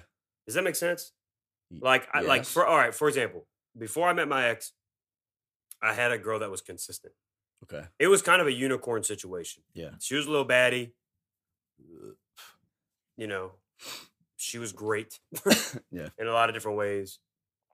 [0.48, 1.12] Does that make sense?
[1.72, 2.94] Like, I, like for all right.
[2.94, 3.46] For example,
[3.78, 4.74] before I met my ex,
[5.82, 7.14] I had a girl that was consistent.
[7.64, 7.86] Okay.
[8.00, 9.64] It was kind of a unicorn situation.
[9.74, 9.92] Yeah.
[10.00, 10.92] She was a little baddie.
[13.18, 13.52] You know,
[14.38, 15.20] she was great.
[15.92, 16.10] Yeah.
[16.18, 17.20] In a lot of different ways.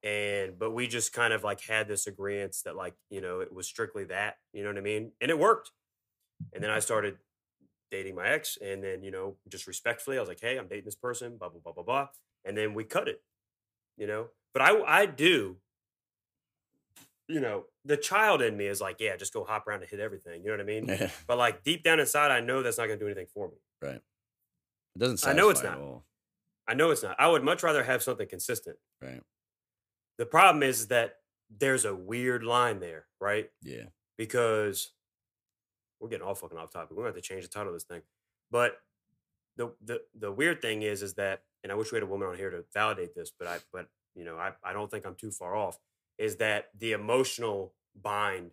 [0.03, 3.53] And but we just kind of like had this agreement that like, you know, it
[3.53, 5.11] was strictly that, you know what I mean?
[5.19, 5.71] And it worked.
[6.53, 7.17] And then I started
[7.91, 10.85] dating my ex and then, you know, just respectfully, I was like, hey, I'm dating
[10.85, 12.07] this person, blah, blah, blah, blah, blah.
[12.45, 13.21] And then we cut it,
[13.97, 14.27] you know.
[14.53, 15.57] But I I do,
[17.27, 19.99] you know, the child in me is like, yeah, just go hop around and hit
[19.99, 20.41] everything.
[20.41, 20.89] You know what I mean?
[20.89, 23.49] it But like deep down inside, I know that's not going to do anything for
[23.49, 23.57] me.
[23.81, 24.01] Right.
[24.95, 25.27] It doesn't.
[25.27, 25.79] I know it's not.
[26.67, 27.15] I know it's not.
[27.19, 28.77] I would much rather have something consistent.
[29.01, 29.21] Right.
[30.17, 31.17] The problem is that
[31.55, 33.49] there's a weird line there, right?
[33.61, 33.83] Yeah.
[34.17, 34.91] Because
[35.99, 36.91] we're getting all fucking off topic.
[36.91, 38.01] We're going to have to change the title of this thing.
[38.51, 38.77] But
[39.57, 42.27] the the the weird thing is, is that, and I wish we had a woman
[42.27, 45.15] on here to validate this, but I, but you know, I, I don't think I'm
[45.15, 45.79] too far off.
[46.19, 48.51] Is that the emotional bind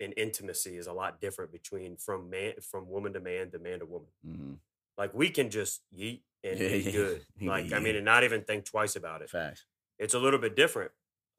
[0.00, 3.78] in intimacy is a lot different between from man from woman to man to man
[3.78, 4.08] to woman.
[4.24, 4.54] hmm
[4.98, 7.24] Like we can just yeet and Yeah, be good.
[7.38, 9.30] Yeah, Like I mean, and not even think twice about it.
[9.30, 9.64] Facts.
[9.96, 10.90] It's a little bit different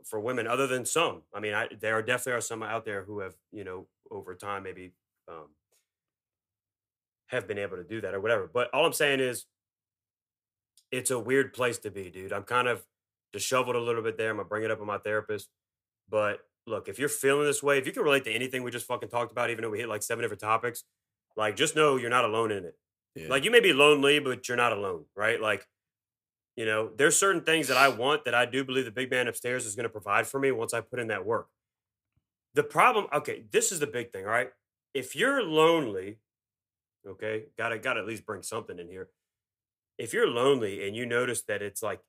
[0.06, 1.24] for women, other than some.
[1.34, 4.36] I mean, I, there are definitely are some out there who have you know over
[4.36, 4.94] time maybe
[5.28, 5.50] um,
[7.28, 8.50] have been able to do that or whatever.
[8.52, 9.46] But all I'm saying is,
[10.92, 12.34] it's a weird place to be, dude.
[12.34, 12.84] I'm kind of
[13.34, 14.30] disheveled a little bit there.
[14.32, 15.50] I'm gonna bring it up with my therapist.
[16.10, 18.88] But look, if you're feeling this way, if you can relate to anything we just
[18.88, 20.84] fucking talked about, even though we hit like seven different topics,
[21.36, 22.76] like just know you're not alone in it.
[23.16, 23.28] Yeah.
[23.30, 25.42] Like you may be lonely, but you're not alone, right?
[25.42, 25.68] Like,
[26.56, 29.28] you know, there's certain things that I want that I do believe the big man
[29.28, 31.48] upstairs is to provide for me once I put in that work.
[32.54, 34.50] The problem, okay, this is the big thing, right?
[34.94, 36.18] If you're lonely,
[37.08, 39.10] okay, gotta gotta at least bring something in here.
[39.98, 42.02] If you're lonely and you notice that it's like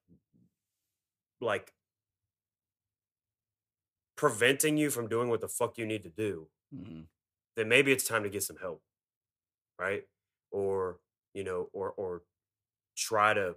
[1.40, 1.72] like
[4.16, 7.02] preventing you from doing what the fuck you need to do, hmm
[7.56, 8.82] then maybe it's time to get some help
[9.78, 10.04] right?
[10.50, 10.98] Or
[11.34, 12.22] you know or or
[12.96, 13.56] try to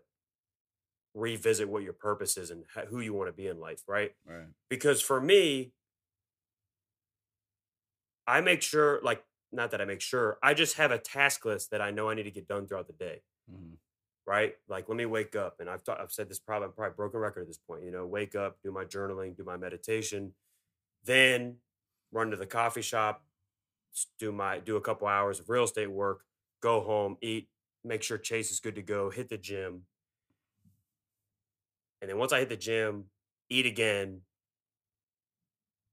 [1.13, 4.11] revisit what your purpose is and who you want to be in life right?
[4.25, 4.45] Right.
[4.69, 5.73] because for me
[8.25, 11.71] i make sure like not that i make sure i just have a task list
[11.71, 13.21] that i know i need to get done throughout the day.
[13.49, 13.73] Hmm
[14.25, 14.53] right?
[14.67, 17.19] Like, let me wake up, and I've thought, I've said this probably I'm probably broken
[17.19, 17.83] record at this point.
[17.83, 20.33] You know, wake up, do my journaling, do my meditation,
[21.03, 21.55] then
[22.11, 23.23] run to the coffee shop,
[24.19, 26.23] do my do a couple hours of real estate work,
[26.61, 27.49] go home, eat,
[27.83, 29.83] make sure Chase is good to go, hit the gym,
[32.01, 33.05] and then once I hit the gym,
[33.49, 34.21] eat again,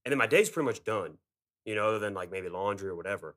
[0.05, 1.19] and then my day's pretty much done.
[1.65, 3.37] You know, other than like maybe laundry or whatever.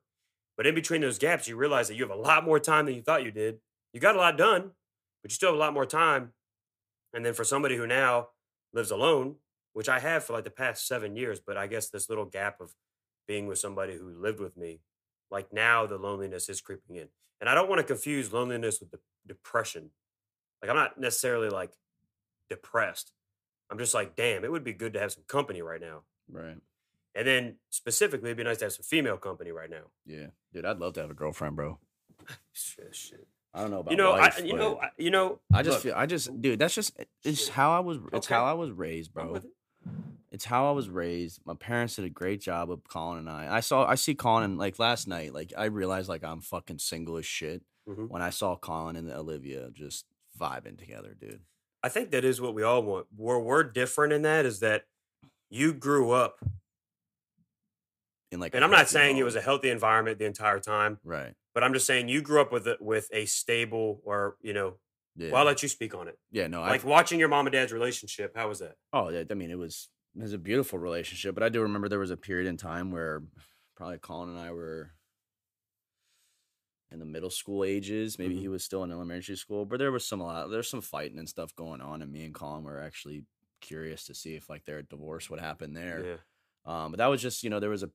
[0.56, 2.94] But in between those gaps, you realize that you have a lot more time than
[2.94, 3.58] you thought you did.
[3.92, 4.70] You got a lot done,
[5.22, 6.32] but you still have a lot more time.
[7.14, 8.28] And then for somebody who now
[8.72, 9.36] lives alone,
[9.72, 12.60] which I have for like the past seven years, but I guess this little gap
[12.60, 12.74] of
[13.26, 14.80] being with somebody who lived with me,
[15.30, 17.08] like now the loneliness is creeping in.
[17.40, 19.90] And I don't want to confuse loneliness with de- depression.
[20.60, 21.72] Like I'm not necessarily like
[22.48, 23.12] depressed.
[23.70, 26.02] I'm just like, damn, it would be good to have some company right now.
[26.30, 26.58] Right.
[27.14, 29.84] And then specifically, it'd be nice to have some female company right now.
[30.06, 30.26] Yeah.
[30.52, 31.78] Dude, I'd love to have a girlfriend, bro.
[32.52, 33.26] Shit, shit.
[33.54, 35.40] I don't know about You know, I, you know, I, you know.
[35.52, 38.34] I just look, feel I just dude, that's just it's how I was it's Okay.
[38.34, 39.34] how I was raised, bro.
[39.34, 39.44] it.
[40.30, 41.40] It's how I was raised.
[41.44, 43.56] My parents did a great job of Colin and I.
[43.56, 46.78] I saw I see Colin and like last night, like I realized like I'm fucking
[46.78, 48.08] single as shit Mhm.
[48.08, 50.06] when I saw Colin and Olivia just
[50.40, 51.42] vibing together, dude.
[51.82, 53.08] I think that is what we all want.
[53.14, 54.84] Where we're different in that is that
[55.50, 56.38] you grew up,
[58.30, 61.34] In like and i'm not saying it was a healthy environment the entire time, right.
[61.54, 64.78] But I'm just saying you grew up with a, with a stable, or you know,
[65.16, 65.30] Yeah.
[65.30, 66.18] well, I'll let you speak on it.
[66.30, 68.76] yeah, no, Like I watching your mom and dad's relationship, how was that?
[68.92, 71.88] Oh, yeah, I mean, it was it was a beautiful relationship, but I do remember
[71.88, 73.22] there was a period in time where
[73.76, 74.92] probably Colin and I were
[76.90, 78.18] in the middle school ages.
[78.18, 78.40] Maybe Mhm.
[78.40, 81.18] he was still in elementary school, but there was some a lot there's some fighting
[81.18, 83.24] and stuff going on, and me and Colin were actually
[83.60, 86.04] curious to see if like their divorce would happen there.
[86.04, 86.16] Yeah,
[86.64, 87.90] Um, but that was just you know there was a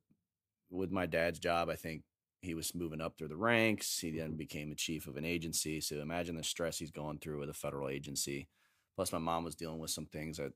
[0.70, 1.70] with my dad's job.
[1.70, 2.04] I think
[2.48, 4.00] he was moving up through the ranks.
[4.00, 5.82] He then became a chief of an agency.
[5.82, 8.48] So imagine the stress he's going through with a federal agency.
[8.96, 10.54] Plus, my mom was dealing with some things that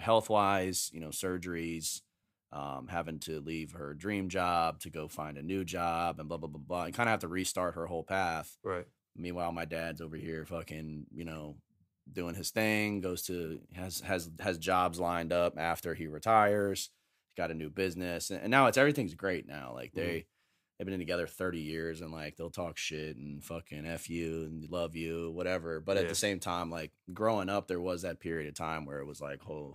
[0.00, 2.00] health wise, you know, surgeries,
[2.52, 6.38] um, having to leave her dream job to go find a new job, and blah
[6.38, 6.84] blah blah blah.
[6.84, 8.56] And kind of have to restart her whole path.
[8.62, 8.86] right.
[9.14, 11.56] Meanwhile, my dad's over here fucking, you know,
[12.10, 16.90] doing his thing, goes to has has has jobs lined up after he retires,
[17.36, 19.72] got a new business, and, and now it's everything's great now.
[19.74, 20.26] Like they
[20.84, 24.68] they've been together 30 years and like they'll talk shit and fucking F you and
[24.68, 25.78] love you, whatever.
[25.78, 28.98] But at the same time, like growing up, there was that period of time where
[28.98, 29.74] it was like, oh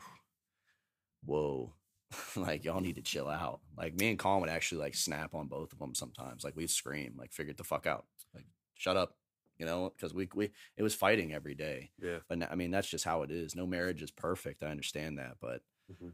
[1.26, 1.74] whoa.
[2.36, 3.62] like y'all need to chill out.
[3.78, 6.44] Like me and Colin would actually like snap on both of them sometimes.
[6.44, 8.06] Like we'd scream, like figure it the fuck out.
[8.34, 9.16] Like shut up
[9.58, 11.90] you know, because we we it was fighting every day.
[12.02, 13.56] Yeah, But I mean, that's just how it is.
[13.56, 14.62] No marriage is perfect.
[14.62, 16.12] I understand that, but Mhm.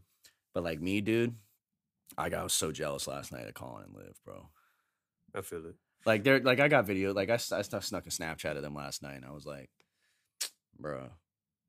[0.53, 1.35] but like me, dude,
[2.17, 4.49] I got so jealous last night of Colin and Liv, bro.
[5.35, 5.75] I feel it.
[6.05, 9.01] Like they're like I got video, like I, stuck snuck a Snapchat of them last
[9.01, 9.69] night, and I was like,
[10.79, 11.09] bro.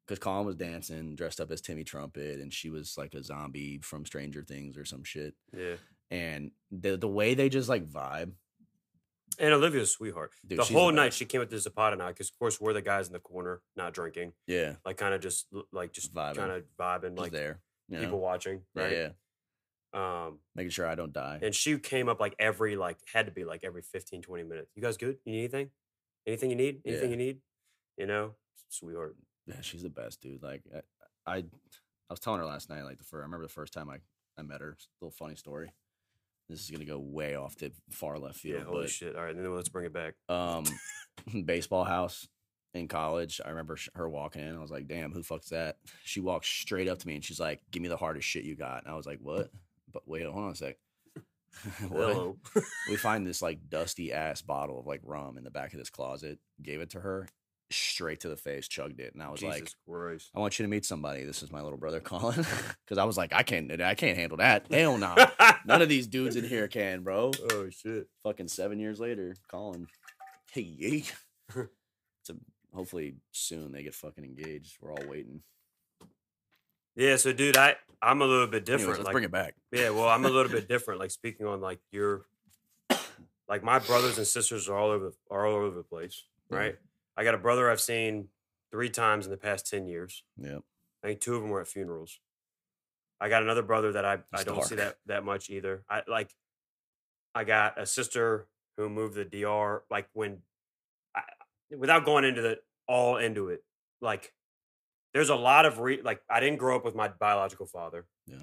[0.06, 3.78] Because Colin was dancing, dressed up as Timmy Trumpet, and she was like a zombie
[3.82, 5.34] from Stranger Things or some shit.
[5.56, 5.76] Yeah,
[6.10, 8.32] And the the way they just like vibe,
[9.38, 10.32] and Olivia's sweetheart.
[10.46, 10.58] dude.
[10.58, 13.06] the whole night she came with this Zapata night because, of course, we're the guys
[13.06, 16.36] in the corner not drinking, yeah, like kind of just like just Vibing.
[16.36, 18.24] kind of vibing, just like there, you people know?
[18.24, 18.92] watching, yeah, right?
[18.92, 19.08] yeah,
[19.95, 21.38] Um, making sure I don't die.
[21.40, 24.72] and she came up like every like had to be like every 15 20 minutes
[24.74, 25.70] you guys good you need anything
[26.26, 27.11] anything you need anything Yeah.
[27.11, 27.38] you need
[27.99, 28.34] you know
[28.70, 29.14] sweetheart
[29.47, 30.42] Yeah, she's the best, dude.
[30.42, 30.62] Like
[31.26, 31.45] I, I, I
[32.11, 33.99] was telling her last night, like the first, I remember the first time I,
[34.38, 34.76] I met her.
[35.01, 35.70] Little funny story.
[36.49, 38.59] This is gonna go way off the far left field.
[38.61, 39.14] Yeah, holy but shit.
[39.16, 40.14] All right, then let's bring it back.
[40.28, 40.64] um,
[41.45, 42.26] baseball house
[42.74, 43.40] in college.
[43.45, 44.55] I remember her walking in.
[44.57, 47.40] I was like, "Damn, who fucks that?" She walked straight up to me and she's
[47.40, 49.51] like, "Give me the hardest shit you got." And I was like, "What?"
[49.95, 50.76] But wait, hold on a sec.
[51.78, 52.36] Hello.
[52.90, 55.88] We find this like dusty ass bottle of like rum in the back of this
[55.88, 56.38] closet.
[56.61, 57.28] Gave it to her,
[57.70, 60.30] straight to the face, chugged it, and I was Jesus like, Christ.
[60.34, 61.24] "I want you to meet somebody.
[61.24, 62.45] This is my little brother Colin."
[62.84, 64.66] Because I was like, "I can't, I can't handle that.
[64.70, 65.14] Hell no."
[65.64, 67.30] None of these dudes in here can, bro.
[67.53, 68.09] Oh shit.
[68.24, 69.86] Fucking seven years later, Colin.
[70.53, 71.05] Hey,
[72.22, 72.36] so
[72.74, 74.76] hopefully soon they get fucking engaged.
[74.80, 75.42] We're all waiting.
[76.97, 78.99] Yeah, so dude, I I'm a little bit Anyways, different.
[78.99, 79.55] let's like, bring it back.
[79.72, 81.01] Yeah, well, I'm a little bit different.
[81.01, 82.26] Like speaking on like your,
[83.49, 86.76] like my brothers and sisters are all over are all over the place, right?
[87.16, 88.28] I got a brother I've seen
[88.70, 90.22] three times in the past ten years.
[90.36, 90.59] Yeah,
[91.03, 92.20] I think two of them were at funerals.
[93.20, 95.84] I got another brother that I I don't see that that much either.
[95.88, 96.30] I like.
[97.36, 99.82] I got a sister who moved the DR.
[99.90, 100.38] Like when,
[101.14, 101.22] I,
[101.76, 103.64] without going into the all into it,
[104.01, 104.32] like
[105.14, 108.06] there's a lot of re like I didn't grow up with my biological father.
[108.26, 108.42] Yeah.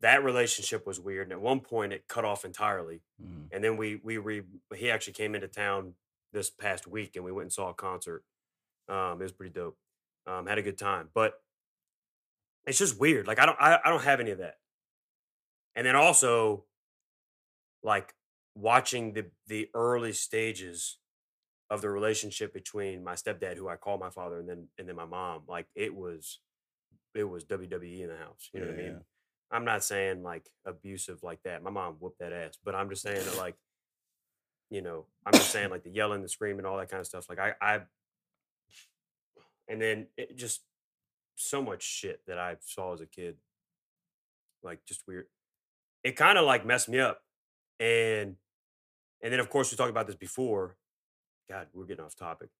[0.00, 3.00] That relationship was weird, and at one point it cut off entirely.
[3.22, 3.48] Mhm.
[3.52, 4.42] And then we we re
[4.74, 5.94] he actually came into town
[6.32, 8.24] this past week, and we went and saw a concert.
[8.88, 9.78] Um, it was pretty dope.
[10.26, 11.42] Um, had a good time, but
[12.66, 13.26] it's just weird.
[13.26, 14.58] Like I don't I, I don't have any of that.
[15.74, 16.64] And then also,
[17.82, 18.14] like
[18.54, 20.98] watching the the early stages
[21.70, 24.96] of the relationship between my stepdad, who I call my father, and then and then
[24.96, 25.42] my mom.
[25.48, 26.40] Like it was,
[27.14, 28.48] it was WWE in the house.
[28.52, 28.88] You know what I Yeah.
[28.90, 29.04] mean?
[29.50, 31.62] I'm not saying like abusive like that.
[31.62, 33.56] My mom whooped that ass, but I'm just saying that like,
[34.70, 37.28] you know, I'm just saying like the yelling, the screaming, all that kind of stuff.
[37.30, 37.80] Like I, I,
[39.68, 40.62] and then it just
[41.36, 43.36] so much shit that I saw as a kid,
[44.62, 45.26] like just weird.
[46.04, 47.22] It kind of like messed me up,
[47.80, 48.36] and
[49.22, 50.76] and then of course we talked about this before.
[51.50, 52.50] God, we're getting off topic,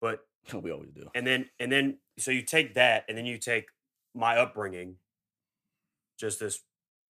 [0.00, 0.20] but
[0.52, 1.08] We always do.
[1.14, 3.66] and then and then so you take that and then you take
[4.14, 4.96] my upbringing
[6.18, 6.60] just this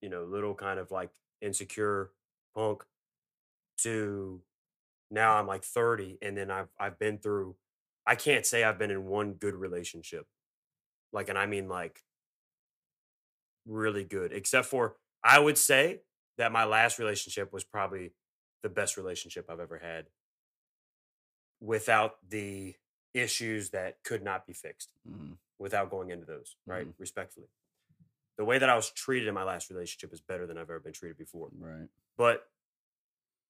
[0.03, 2.11] you know little kind of like insecure
[2.55, 2.83] punk
[3.79, 4.43] to
[5.11, 7.55] now i'm like 30 and then i've i've been through
[8.07, 10.27] i can't say i've been in one good relationship.
[11.13, 12.03] Like and i mean like
[13.67, 16.01] really good except for i would say
[16.39, 18.13] that my last relationship was probably
[18.63, 20.07] the best relationship i've ever had
[21.61, 22.75] without the
[23.15, 25.39] issues that could not be fixed Mhm.
[25.59, 26.87] without going into those, right?
[26.87, 26.95] Mhm.
[26.99, 27.49] Respectfully.
[28.37, 30.79] The way that I was treated in my last relationship is better than I've ever
[30.81, 31.49] been treated before.
[31.53, 31.89] Right.
[32.17, 32.49] But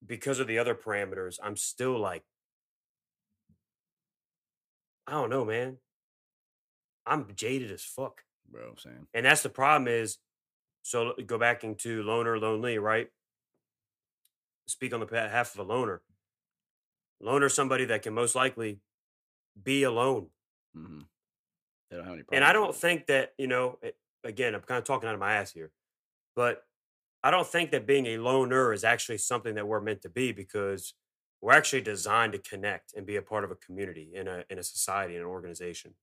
[0.07, 2.25] because of the other parameters, I'm still like,
[5.07, 5.81] I don't know, man.
[7.07, 8.25] I'm jaded as fuck.
[8.47, 9.09] Bro, same.
[9.13, 10.19] And that's the problem is,
[10.83, 13.13] so go back into loner, lonely, right?
[14.67, 16.03] Speak on the pa- half of a loner.
[17.21, 18.81] Loner, somebody that can most likely
[19.63, 20.29] be alone.
[20.75, 21.01] hmm
[21.91, 22.29] They don't have any problems.
[22.33, 25.21] And I don't think that, you know, it- again, I'm kind of talking out of
[25.21, 25.73] my ass here,
[26.37, 26.65] but
[27.23, 30.33] I don't think that being a loner is actually something that we're meant to be
[30.33, 30.95] because
[31.41, 34.59] we're actually designed to connect and be a part of a community in a in
[34.59, 35.97] a society in an organization.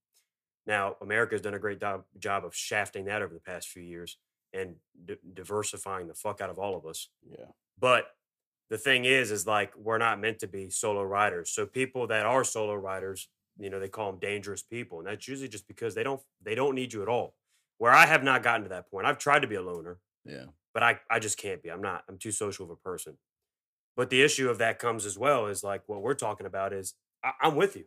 [0.66, 4.18] Now, America's done a great job, job of shafting that over the past few years
[4.52, 7.08] and d- diversifying the fuck out of all of us.
[7.28, 7.46] Yeah.
[7.78, 8.06] But
[8.70, 11.50] the thing is, is like we're not meant to be solo riders.
[11.50, 15.28] So people that are solo riders, you know, they call them dangerous people, and that's
[15.28, 17.34] usually just because they don't they don't need you at all.
[17.78, 19.06] Where I have not gotten to that point.
[19.06, 20.46] I've tried to be a loner, Yeah.
[20.74, 21.70] but I I just can't be.
[21.70, 22.04] I'm not.
[22.08, 23.18] I'm too social of a person.
[23.96, 26.94] But the issue of that comes as well is like what we're talking about is
[27.24, 27.84] I, I'm with you.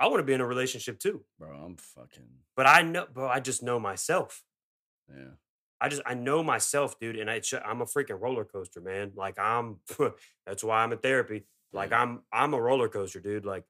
[0.00, 2.28] I want to be in a relationship too, Bro, I'm fucking.
[2.54, 3.28] but I know, bro.
[3.28, 4.44] I just know myself.
[5.08, 5.32] Yeah.
[5.80, 9.12] I just I know myself, dude, and I I'm a freaking roller coaster, man.
[9.14, 9.80] Like I'm
[10.46, 11.44] that's why I'm in therapy.
[11.72, 13.44] Like I'm I'm a roller coaster, dude.
[13.44, 13.64] Like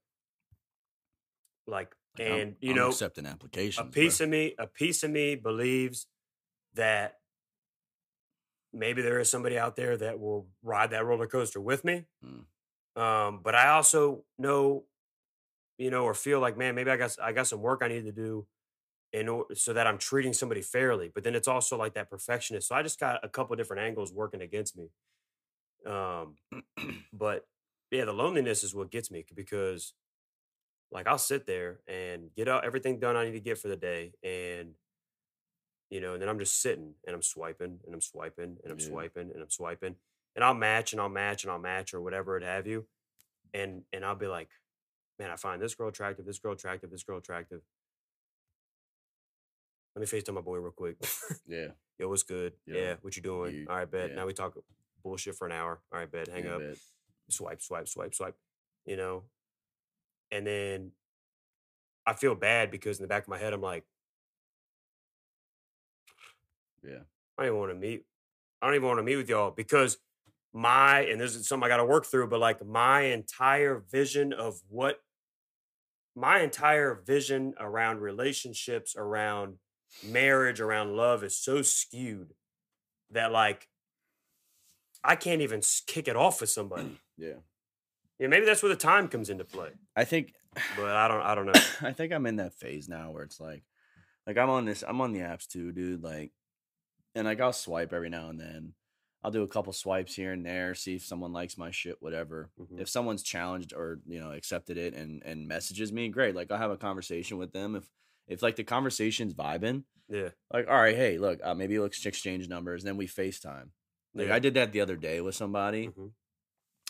[1.67, 4.25] like Like, I'm- and you I'm know accepting a piece bro.
[4.25, 6.07] of me a piece of me believes
[6.75, 7.19] that
[8.73, 12.05] maybe there is somebody out there that will ride that roller coaster with me.
[12.25, 12.45] Mm.
[13.01, 14.85] Um, but I also know,
[15.79, 18.05] you know, or feel like, man, maybe I got I got some work I need
[18.05, 18.47] to do
[19.13, 21.11] in order so that I'm treating somebody fairly.
[21.15, 22.69] But then it's also like that perfectionist.
[22.69, 24.91] So I just got a couple different angles working against me.
[25.87, 26.37] Um,
[27.13, 27.47] but
[27.91, 29.95] yeah, the loneliness is what gets me because
[30.91, 33.77] like I'll sit there and get out everything done I need to get for the
[33.77, 34.77] day and
[35.91, 38.79] you know, and then I'm just sitting and I'm swiping and I'm swiping and I'm
[38.79, 38.81] Yeah.
[38.81, 39.97] swiping and I'm swiping
[40.35, 42.89] and I'll match and I'll match and I'll match or whatever it have you.
[43.55, 44.51] And and I'll be like,
[45.19, 47.63] man, I find this girl attractive, this girl attractive, this girl attractive.
[49.97, 50.97] Let me FaceTime my boy real quick.
[51.49, 51.69] Yeah.
[51.99, 52.53] Yo, what's good?
[52.67, 53.55] Yo, yeah, what you doing?
[53.55, 54.11] you- All right, bet.
[54.11, 54.17] yeah.
[54.17, 54.55] Now we talk.
[55.03, 55.81] bullshit for an hour.
[55.93, 56.77] All right, bed, hang Yeah, up, bet.
[57.31, 58.37] swipe, swipe, swipe, swipe.
[58.85, 59.23] You know,
[60.31, 60.91] and then
[62.05, 63.85] I feel bad because in the back of my head, I'm like,
[66.85, 66.99] Yeah.
[67.39, 68.05] I don't even want to meet.
[68.61, 69.97] I don't even want to meet with y'all because
[70.53, 72.29] my and this is something I got to work through.
[72.29, 75.01] But like my entire vision of what
[76.15, 79.55] my entire vision around relationships, around
[80.05, 82.35] marriage, around love is so skewed
[83.11, 83.69] that like
[85.05, 86.99] I can't even kick it off with somebody.
[87.19, 87.37] Yeah.
[88.19, 89.71] Yeah, maybe that's where the time comes into play.
[89.95, 90.35] I think
[90.77, 91.23] But I don't.
[91.23, 91.61] I don't know.
[91.81, 93.63] I think I'm in that phase now where it's like,
[94.27, 96.03] like I'm on this, I'm on the apps too, dude.
[96.03, 96.33] Like,
[97.15, 98.75] and like I'll swipe every now and then.
[99.25, 102.51] I'll do a couple swipes here and there, see if someone likes my shit, whatever.
[102.61, 102.81] Mhm.
[102.81, 106.35] If someone's challenged or you know accepted it and and messages me, great.
[106.35, 107.77] Like I'll have a conversation with them.
[107.77, 107.85] If
[108.29, 110.31] if like the conversation's vibing, Yeah.
[110.53, 113.71] like all right, hey, look, uh, maybe let's exchange numbers, and then we FaceTime.
[114.15, 114.35] Like yeah.
[114.35, 116.13] I did that the other day with somebody, Mhm.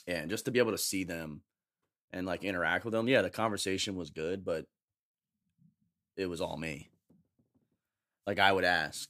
[0.07, 1.43] and just to be able to see them
[2.13, 4.67] and like interact with them, yeah, the conversation was good, but
[6.17, 6.91] it was all me.
[8.27, 9.09] Like I would ask,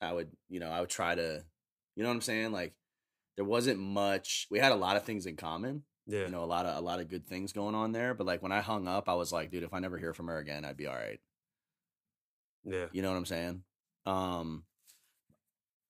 [0.00, 1.44] I would, you know, I would try to,
[1.96, 2.52] you know what I'm saying?
[2.52, 2.74] Like
[3.36, 4.46] there wasn't much.
[4.50, 6.24] We had a lot of things in common, Yeah.
[6.24, 8.12] you know, a lot of a lot of good things going on there.
[8.14, 10.26] But like when I hung up, I was like, dude, if I never hear from
[10.28, 11.20] her again, I'd be all right.
[12.64, 12.86] Yeah.
[12.92, 13.62] You know what I'm saying?
[14.06, 14.64] Um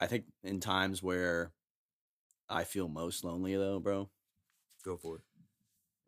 [0.00, 1.52] I think in times where
[2.48, 4.10] I feel most lonely though, bro,
[4.84, 5.22] Go for it.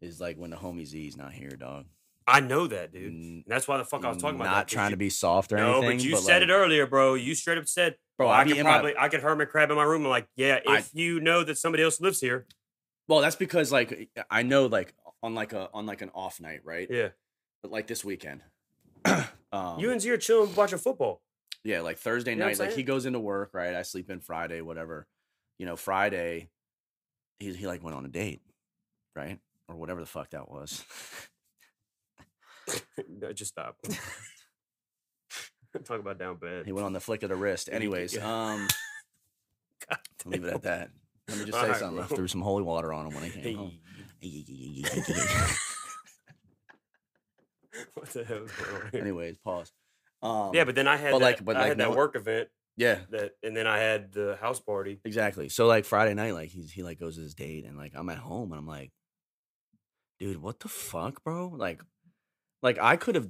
[0.06, 1.86] is like when the homie Z's not here, dog.
[2.28, 3.12] I know that, dude.
[3.12, 4.50] And that's why the fuck I was talking about.
[4.50, 5.98] Not trying you- to be soft or No, anything.
[5.98, 7.14] but you said like, it earlier, bro.
[7.14, 9.48] You straight up said, Bro, "Bro, I I could in my- probably, I could hermit
[9.50, 12.20] crab in my room." I'm like, yeah, I- if you know that somebody else lives
[12.20, 12.46] here,
[13.08, 16.60] Well, that's because like I know like on like a on like an off night,
[16.64, 16.88] right?
[16.90, 17.08] yeah.
[17.62, 18.42] But like this weekend.
[19.52, 21.22] um, you and Z are chilling watching football.
[21.64, 23.74] yeah, like Thursday You know night, like he goes into work, right?
[23.74, 25.06] I sleep in Friday, whatever.
[25.58, 26.48] You know, Friday,
[27.38, 28.42] he he like went on a date,
[29.14, 29.38] right?
[29.68, 30.84] Or whatever the fuck that was.
[33.08, 33.78] no, just stop.
[35.84, 36.64] Talk about down bad.
[36.64, 37.68] he went on the flick of the wrist.
[37.72, 38.66] Anyways, um,
[40.24, 40.90] leave it at that.
[41.28, 42.02] Let me just say right, something.
[42.02, 43.72] I threw some holy water on him when he came home.
[47.92, 49.00] What the hell is going on here?
[49.02, 49.70] Anyways, pause.
[50.22, 52.16] Um, yeah, but then I had but that, like- but I like had that work
[52.16, 55.00] event yeah, that, and then I had the house party.
[55.04, 55.48] exactly.
[55.48, 58.08] So like Friday night, like he's he like goes to his date, and like I'm
[58.10, 58.92] at home, and I'm like,
[60.20, 61.48] dude, what the fuck, bro?
[61.48, 61.82] Like,
[62.62, 63.28] like I could have,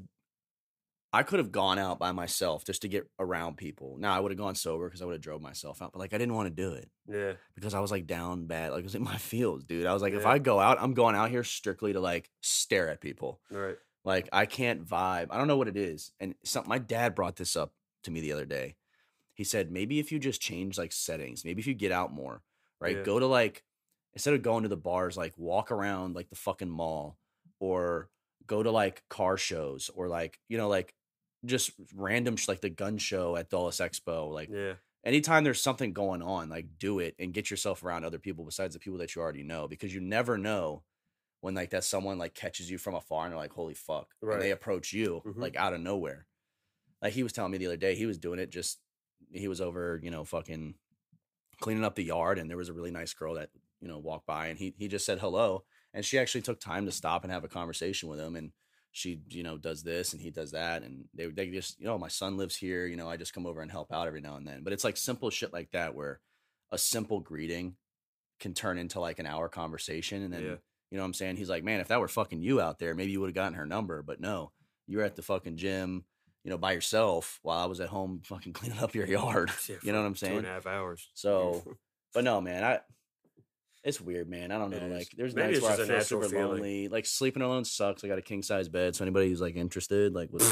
[1.13, 3.97] I could have gone out by myself just to get around people.
[3.99, 6.13] Now I would have gone sober because I would have drove myself out, but like
[6.13, 8.73] I didn't want to do it Yeah, because I was like down bad.
[8.73, 9.87] Like it was in my feels, dude.
[9.87, 12.89] I was like, if I go out, I'm going out here strictly to like stare
[12.89, 13.41] at people.
[13.51, 13.77] right.
[14.05, 15.29] Like I can't vibe.
[15.31, 16.13] I don't know what it is.
[16.21, 17.73] And some my dad brought this up
[18.05, 18.77] to me the other day.
[19.35, 22.43] He said maybe if you just change like settings, maybe if you get out more,
[22.81, 22.99] right?
[22.99, 23.03] Yeah.
[23.03, 23.65] Go to like
[24.15, 27.19] instead of going to the bars, like walk around like the fucking mall
[27.59, 28.09] or
[28.47, 30.95] go to like car shows or like, you know, like
[31.45, 34.33] just random sh- like the gun show at Dulles Expo.
[34.33, 34.75] Like Yeah,
[35.05, 38.75] anytime there's something going on, like do it and get yourself around other people besides
[38.75, 40.85] the people that you already know because you never know
[41.41, 44.15] when like that someone like catches you from afar and they're like, holy fuck.
[44.35, 45.37] And they approach you Mhm.
[45.41, 46.27] like out of nowhere.
[47.03, 48.81] Like he was telling me the other day, he was doing it just
[49.33, 50.77] he was over, you know, fucking
[51.61, 54.27] cleaning up the yard and there was a really nice girl that, you know, walked
[54.27, 55.65] by and he he just said hello.
[55.97, 58.53] And she actually took time to stop and have a conversation with him and
[58.93, 60.83] she, you know, does this and he does that.
[60.83, 63.47] And they they just, you know, my son lives here, you know, I just come
[63.47, 64.63] over and help out every now and then.
[64.63, 66.21] But it's like simple shit like that where
[66.71, 67.77] a simple greeting
[68.39, 70.23] can turn into like an hour conversation.
[70.23, 70.57] And then, Yeah.
[70.91, 71.37] you know what I'm saying?
[71.37, 73.55] He's like, man, if that were fucking you out there, maybe you would have gotten
[73.55, 74.03] her number.
[74.03, 74.53] But no,
[74.87, 76.05] you're at the fucking gym,
[76.45, 79.51] you know, by yourself while I was at home fucking cleaning up your yard.
[79.69, 80.39] Yeah, You know what I'm saying?
[80.39, 81.09] and a half hours.
[81.15, 81.65] So,
[82.13, 82.81] But no, man, I
[83.87, 84.51] it's weird, man.
[84.53, 84.87] I don't know.
[84.95, 86.53] Like there's Maybe nights it's where I just a feel natural super feeling.
[86.63, 86.89] lonely.
[86.89, 88.05] Like sleeping alone sucks.
[88.05, 90.47] I got a king size bed, so anybody who's like interested, like what's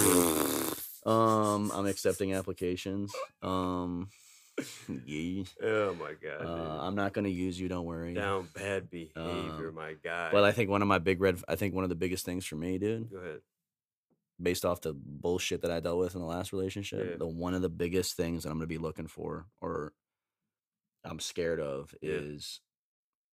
[1.06, 3.12] um, I'm accepting applications.
[3.42, 4.08] Um,
[5.04, 5.42] yeah.
[5.62, 7.68] oh my god, Uh, I'm not gonna use you.
[7.68, 8.14] Don't worry.
[8.14, 8.22] dude.
[8.22, 10.30] down bad behavior, um, my guy.
[10.32, 11.38] But I think one of my big red.
[11.48, 13.40] I think one of the biggest things for me, dude, go ahead.
[14.40, 17.16] based off the bullshit that I dealt with in the last relationship, Yeah.
[17.16, 19.92] the one of the biggest things that I'm gonna be looking for, or
[21.04, 22.12] I'm scared of, Yeah.
[22.12, 22.60] is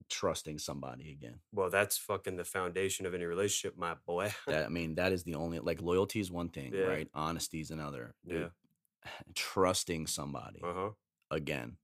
[0.09, 1.41] trusting somebody again.
[1.53, 4.33] Well, that's fucking the foundation of any relationship, my boy.
[4.47, 6.85] That I mean, that is the only like loyalty is one thing, Yeah.
[6.85, 7.09] right?
[7.15, 8.15] Honesty is another.
[8.25, 8.49] yeah.
[9.35, 10.91] Trusting somebody Uh huh.
[11.31, 11.77] again.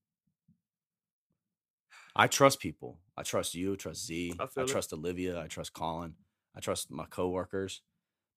[2.14, 2.98] I trust people.
[3.16, 3.76] I trust you.
[3.76, 4.34] Trust Z.
[4.38, 5.40] I I trust Olivia.
[5.40, 6.14] I trust Colin.
[6.54, 7.80] I trust my coworkers.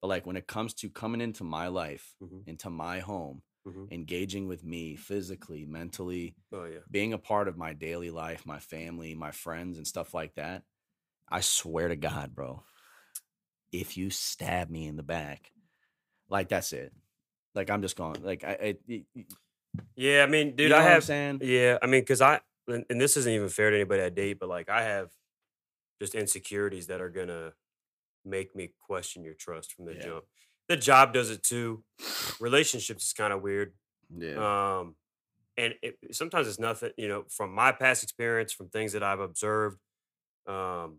[0.02, 2.48] But like when it comes to coming into my life, Mhm.
[2.48, 3.92] into my home, Mhm.
[3.92, 6.86] engaging with me physically, mentally, Oh yeah.
[6.92, 10.64] being a part of my daily life, my family, my friends, and stuff like that,
[11.30, 12.64] I swear to God, bro,
[13.72, 15.52] if you stab me in the back,
[16.30, 16.94] like that's it.
[17.56, 18.24] Like I'm just going.
[18.24, 19.06] Like I, I y-
[19.96, 21.02] Yeah, I mean, you dude, know I what I'm have.
[21.02, 21.42] saying.
[21.42, 24.40] Yeah, I mean, because I and, and this isn't even fair to anybody I date,
[24.40, 25.12] but like I have
[26.02, 27.54] just insecurities that are gonna
[28.26, 29.96] make me question your trust from the Yeah.
[29.96, 30.26] jump.
[30.68, 31.84] The job does it too.
[32.40, 33.74] Relationships is kind of weird.
[34.18, 34.96] Yeah, Um,
[35.58, 39.20] and it, sometimes it's nothing, you know, from my past experience, from things that I've
[39.20, 39.78] observed.
[40.48, 40.98] Um,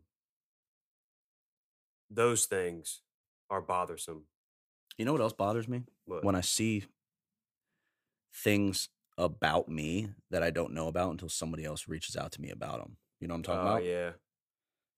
[2.10, 3.02] those things
[3.50, 4.24] are bothersome.
[4.98, 6.84] you know what else bothers me But when I see
[8.34, 8.88] things
[9.18, 12.78] about me that I don't know about until somebody else reaches out to me about
[12.80, 12.96] them.
[13.20, 13.84] You know what I'm talking oh about?
[13.84, 14.10] yeah,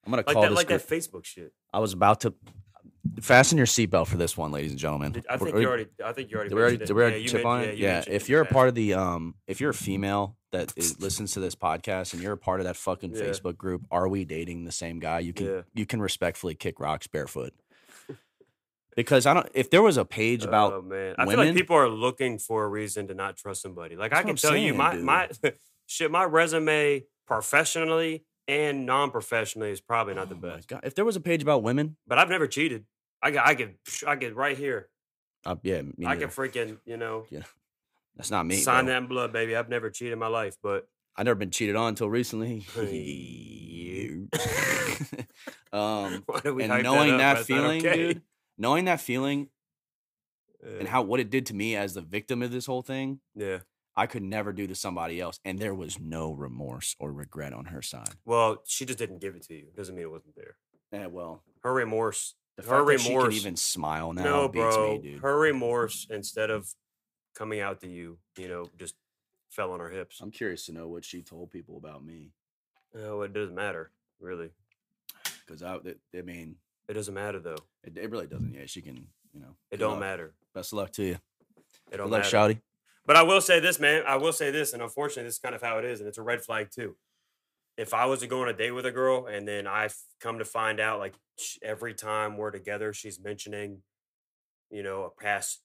[0.05, 0.57] I'm gonna like call that, this.
[0.57, 1.53] like group- that Facebook shit.
[1.73, 2.35] I was about to
[3.21, 5.23] fasten your seatbelt for this one, ladies and gentlemen.
[5.29, 5.87] I We're- think you already.
[6.05, 6.49] I think you already.
[6.51, 7.77] Did we already, did we already you chip on it?
[7.77, 8.05] you Yeah.
[8.07, 11.41] If you're a part of the, um, if you're a female that is, listens to
[11.41, 13.23] this podcast and you're a part of that fucking Yeah.
[13.23, 15.19] Facebook group, are we dating the same guy?
[15.21, 15.61] You can, Yeah.
[15.75, 17.53] you can respectfully kick rocks barefoot.
[18.97, 19.49] Because I don't.
[19.55, 22.64] If there was a page about, oh man, I feel like people are looking for
[22.64, 23.95] a reason to not trust somebody.
[23.95, 25.29] Like I can what tell I'm you, my saying, my
[25.87, 30.73] shit, my resume professionally and non-professionally is probably not the Oh my best.
[30.83, 32.87] If there was a page about women, But I've never cheated.
[33.23, 34.89] I get, I get, I get right here.
[35.45, 37.43] uh, yeah, I can freaking, you know, Yeah,
[38.16, 38.57] that's not me.
[38.57, 38.95] sign bro.
[38.95, 39.57] that in blood, baby.
[39.57, 42.64] I've never cheated in my life, but I never been cheated on until recently.
[45.73, 47.97] um, why do we and knowing that, That's not feeling, okay.
[47.97, 48.23] dude,
[48.57, 49.49] knowing that feeling
[50.64, 50.79] Yeah.
[50.81, 53.59] and how what it did to me as the victim of this whole thing, yeah.
[53.97, 57.66] I could never do to somebody else, and there was no remorse or regret on
[57.66, 58.14] her side.
[58.25, 59.66] Well, she just didn't give it to you.
[59.77, 60.57] Doesn't mean it wasn't there.
[60.93, 62.35] Yeah, well, Her remorse.
[62.65, 63.35] The her that she can remorse.
[63.37, 64.93] even smile now no, beats bro.
[64.95, 65.21] me, dude.
[65.23, 66.69] Her remorse, instead of
[67.35, 68.95] coming out to you, you know, just
[69.51, 70.21] fell on her hips.
[70.21, 72.33] I'm curious to know what she told people about me,
[72.95, 73.91] uh, No, it doesn't matter,
[74.21, 74.51] really.
[75.47, 75.79] because I,
[76.17, 76.57] I mean,
[76.89, 77.57] It doesn't matter though.
[77.85, 78.53] it, it really doesn't.
[78.55, 79.55] Yeah, she can, you know.
[79.71, 80.01] It don't luck.
[80.01, 80.35] matter.
[80.55, 81.19] Best of luck to you.
[81.91, 82.37] It don't good luck, matter.
[82.55, 82.61] Shouty.
[83.07, 84.03] But I will say this, man.
[84.07, 86.19] I will say this, and unfortunately, this is kind of how it is, and it's
[86.19, 86.95] a red flag too.
[87.79, 90.03] If I was to go on a date with a girl, and then I f-
[90.20, 91.14] come to find out, like
[91.62, 93.83] every time we're together, she's mentioning,
[94.70, 95.62] you know, a past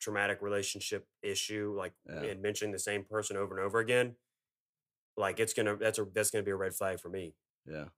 [0.00, 2.22] traumatic relationship issue, like Yeah.
[2.24, 4.16] and mentioning the same person over and over again,
[5.16, 7.34] like it's gonna that's a that's gonna be a red flag for me.
[7.66, 7.88] Yeah.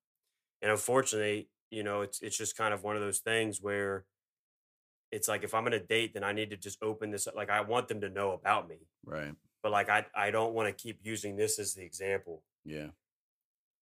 [0.60, 4.04] And unfortunately, you know, it's it's just kind of one of those things where
[5.12, 7.34] it's like if I'm gonna date, then I need to just open this up.
[7.34, 9.34] Like I want them to know about me, Right.
[9.62, 12.88] but like I I don't want to keep using this as the example Yeah.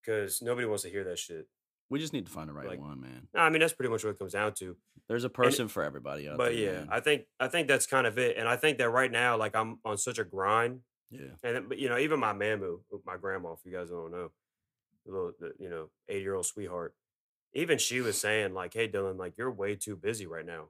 [0.01, 1.47] because nobody wants to hear that shit.
[1.91, 3.29] We just need to find the right Like, one, man.
[3.35, 4.77] No, I mean that's pretty much what it comes down to.
[5.09, 6.61] There's a person for everybody out But there.
[6.61, 6.89] yeah, man.
[6.91, 8.37] I think I think that's kind of it.
[8.37, 11.29] And I think that right now, like I'm on such a grind, yeah.
[11.43, 14.11] and then- but you know, even my mamu, uh, my grandma, if you guys don't
[14.11, 14.31] know,
[15.07, 16.95] the little the, you know eight year old sweetheart,
[17.55, 20.69] even she was saying like, "Hey, Dylan, like you're way too busy right now.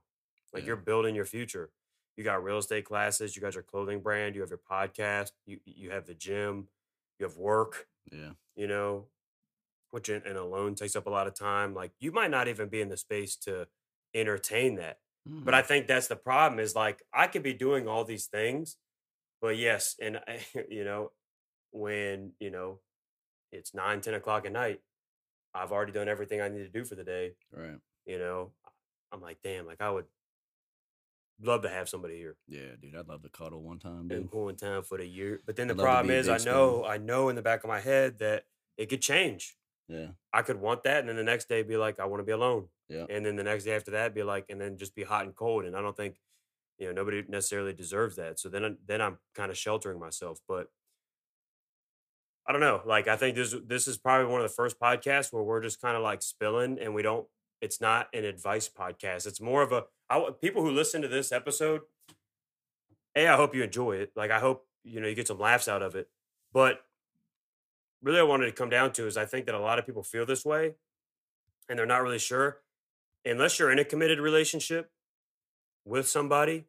[0.53, 0.69] Like Yeah.
[0.69, 1.71] you're building your future.
[2.17, 5.59] You got real estate classes, you got your clothing brand, you have your podcast, you
[5.65, 6.69] you have the gym,
[7.19, 8.33] you have work, Yeah.
[8.57, 9.09] you know,
[9.91, 11.75] which in, in alone takes up a lot of time.
[11.75, 13.69] Like you might not even be in the space to
[14.15, 14.99] entertain that.
[15.27, 15.67] But I Mm.
[15.67, 18.77] think that's the problem is like I could be doing all these things,
[19.43, 20.21] but yes, and
[20.71, 21.13] you know,
[21.71, 22.81] when you know
[23.53, 24.81] it's nine, ten o'clock at night,
[25.55, 27.33] I've already done everything I need to do for the day.
[27.53, 27.79] right.
[28.07, 28.53] You know,
[29.13, 30.07] I'm like, damn, like I would
[31.41, 32.97] love to have somebody here Yeah, dude.
[32.97, 34.31] I'd love to cuddle one time, dude.
[34.31, 35.41] cool in town for the year.
[35.47, 37.81] But then the I'd problem is, I know, I know in the back of my
[37.81, 38.45] head that
[38.77, 39.57] it could change.
[39.89, 40.09] Yeah.
[40.33, 42.33] I could want that, and then the next day be like, I want to be
[42.33, 42.69] alone.
[42.89, 43.07] Yeah.
[43.09, 45.35] And then the next day after that, be like, and then just be hot and
[45.35, 45.65] cold.
[45.65, 46.17] And I don't think,
[46.79, 48.39] you know, nobody necessarily deserves that.
[48.39, 50.41] So then, uh, then I'm kind of sheltering myself.
[50.47, 50.69] But
[52.47, 52.83] I don't know.
[52.87, 55.81] Like, I think this this is probably one of the first podcasts where we're just
[55.83, 57.27] kind of like spilling, and we don't.
[57.61, 59.27] It's not an advice podcast.
[59.27, 61.83] It's more of a I, people who listen to this episode.
[63.15, 64.13] Hey, I hope you enjoy it.
[64.15, 66.09] Like, I hope you know you get some laughs out of it.
[66.53, 66.81] But
[68.03, 70.03] really, I wanted to come down to is I think that a lot of people
[70.03, 70.75] feel this way,
[71.69, 72.59] and they're not really sure
[73.25, 74.91] unless you're in a committed relationship
[75.85, 76.65] with somebody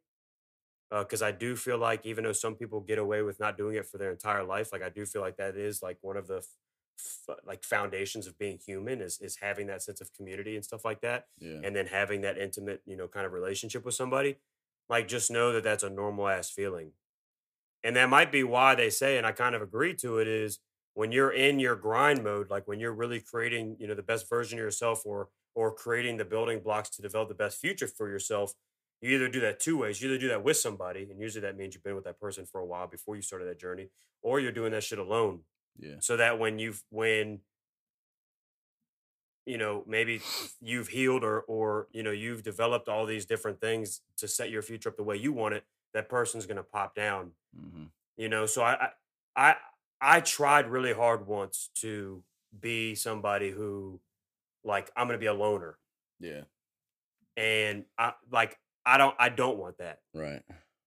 [0.92, 3.76] uh, because i do feel like even though some people get away with not doing
[3.76, 6.28] it for their entire life like i do feel like that is like one of
[6.28, 6.46] the
[7.46, 11.02] like foundations of being human is is having that sense of community and stuff like
[11.02, 11.60] that Yeah.
[11.64, 14.38] and then having that intimate you know kind of relationship with somebody
[14.90, 16.92] like just know that that's a normal ass feeling
[17.84, 20.60] and that might be why they say and i kind of agree to it is
[20.94, 24.30] when you're in your grind mode like when you're really creating you know the best
[24.30, 28.10] version of yourself or or creating the building blocks to develop the best future for
[28.10, 28.54] yourself
[29.02, 30.02] You either do that two ways.
[30.02, 32.46] You either do that with somebody, and usually that means you've been with that person
[32.46, 33.88] for a while before you started that journey,
[34.22, 35.36] or you're doing that shit alone.
[35.78, 35.96] Yeah.
[36.00, 37.42] So that when you've when
[39.46, 40.22] you know maybe
[40.62, 44.62] you've healed or or you know you've developed all these different things to set your
[44.62, 45.64] future up the way you want it,
[45.94, 47.32] that person's gonna pop down.
[47.56, 47.86] hmm
[48.18, 48.90] You know, so I
[49.36, 49.56] I I,
[50.02, 52.24] I tried really hard once to
[52.60, 54.00] be somebody who
[54.64, 55.78] like I'm gonna be a loner.
[56.20, 56.42] Yeah.
[57.38, 60.00] And I like I don't I don't want that.
[60.14, 60.44] Right.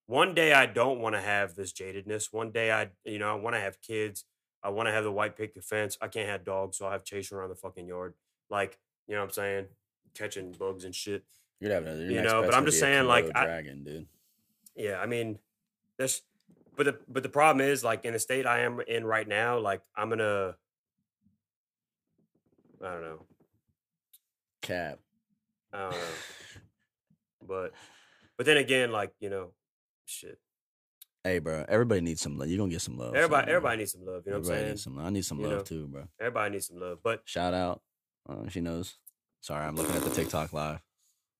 [0.07, 2.33] one day I don't want to have this jadedness.
[2.33, 4.25] One day I, you know, I want to have kids.
[4.63, 5.99] I want to have the white picket fence.
[6.01, 8.15] I can't have dogs, so I have chasing around the fucking yard.
[8.49, 9.67] Like, you know what I'm saying?
[10.15, 11.25] Catching bugs and shit.
[11.59, 11.99] You're having.
[11.99, 14.07] Your You know, but I'm just saying, like, I- dragon, dude.
[14.77, 15.39] Yeah, I mean,
[15.99, 16.23] there's,
[16.77, 19.59] but the but the problem is, like, in the state I am in right now,
[19.59, 20.57] like, I'm gonna,
[22.83, 23.27] I don't know,
[24.63, 24.99] Cap.
[25.73, 25.99] I don't know,
[27.47, 27.73] but
[28.37, 29.51] but then again, like, you know,
[30.07, 30.39] shit.
[31.25, 31.65] Hey, bro.
[31.69, 32.49] Everybody needs some love.
[32.49, 33.15] You're gonna get some love.
[33.15, 33.55] Everybody, bro.
[33.55, 34.23] everybody needs some love.
[34.27, 34.69] You know what I'm saying?
[34.71, 35.07] needs some love.
[35.07, 35.63] I need some You love know?
[35.63, 36.09] too, bro.
[36.21, 37.81] Everybody needs some love, but Shout out.
[38.29, 38.97] Uh, she knows.
[39.41, 40.81] Sorry, I'm looking at the TikTok live.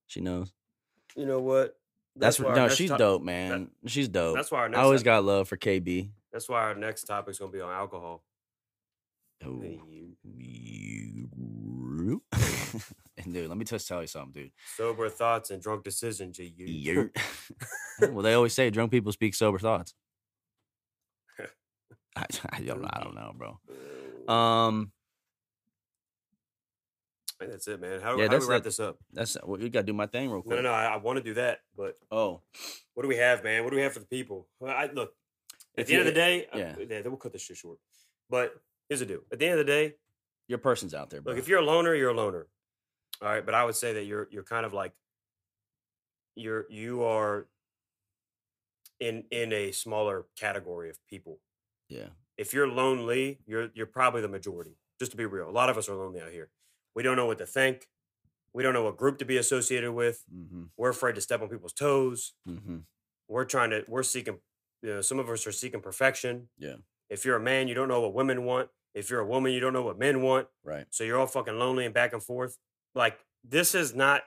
[0.07, 0.53] She knows.
[1.17, 1.77] you know what?
[2.15, 3.71] That's, our No, she's dope, man.
[3.87, 4.37] she's dope.
[4.37, 4.79] That's why our next.
[4.79, 6.11] I always ep- got love for KB.
[6.33, 8.23] That's why our next topic's gonna be on alcohol.
[9.45, 9.61] Ooh.
[9.63, 9.81] Hey,
[12.03, 12.23] you
[13.19, 14.53] and dude, let me just tell you something, dude.
[14.77, 16.39] Sober thoughts and drunk decisions.
[16.39, 16.51] You.
[16.57, 17.11] you.
[18.11, 19.95] Well, they always say drunk people speak sober thoughts.
[22.17, 22.85] I, I don't.
[22.85, 24.35] I don't know, bro.
[24.35, 24.93] Um,
[27.41, 28.01] I that's it, man.
[28.01, 28.65] How, yeah, how do we wrap it.
[28.65, 28.99] this up?
[29.13, 30.57] that's well, you gotta do my thing real quick.
[30.57, 30.73] no, no.
[30.73, 32.41] I, I want to do that, but Oh,
[32.95, 33.65] what do we have, man?
[33.65, 34.49] What do we have for the people?
[34.61, 35.15] Well, I, look,
[35.77, 36.75] at If the end of the day, uh, yeah.
[36.89, 37.79] yeah, we'll cut this shit short.
[38.29, 38.55] But
[38.89, 39.95] here's the deal: at the end of the day,
[40.53, 41.33] your person's out there, bro.
[41.33, 42.47] look, if you're a loner, you're a loner.
[43.23, 44.93] All right, but I would say that you're you're kind of like
[46.37, 47.47] you're you are
[49.01, 51.39] in in a smaller category of people.
[51.89, 54.77] yeah, if you're lonely, you're you're probably the majority.
[54.99, 56.51] Just to be real, a lot of us are lonely out here.
[56.95, 57.89] We don't know what to think.
[58.55, 60.23] We don't know what group to be associated with.
[60.33, 62.35] mm-hmm, We're afraid to step on people's toes.
[62.47, 62.79] mm-hmm.
[63.29, 63.85] We're trying to.
[63.89, 64.39] We're seeking.
[64.83, 66.49] You know, some of us are seeking perfection.
[66.59, 66.77] Yeah.
[67.09, 68.69] If you're a man, you don't know what women want.
[68.95, 70.49] If you're a woman, you don't know what men want.
[70.65, 72.59] right, So you're all fucking lonely and back and forth.
[72.95, 74.23] Like this is not.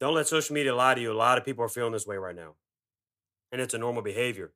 [0.00, 1.12] Don't let social media lie to you.
[1.12, 2.54] A lot of people are feeling this way right now,
[3.52, 4.52] and it's a normal behavior.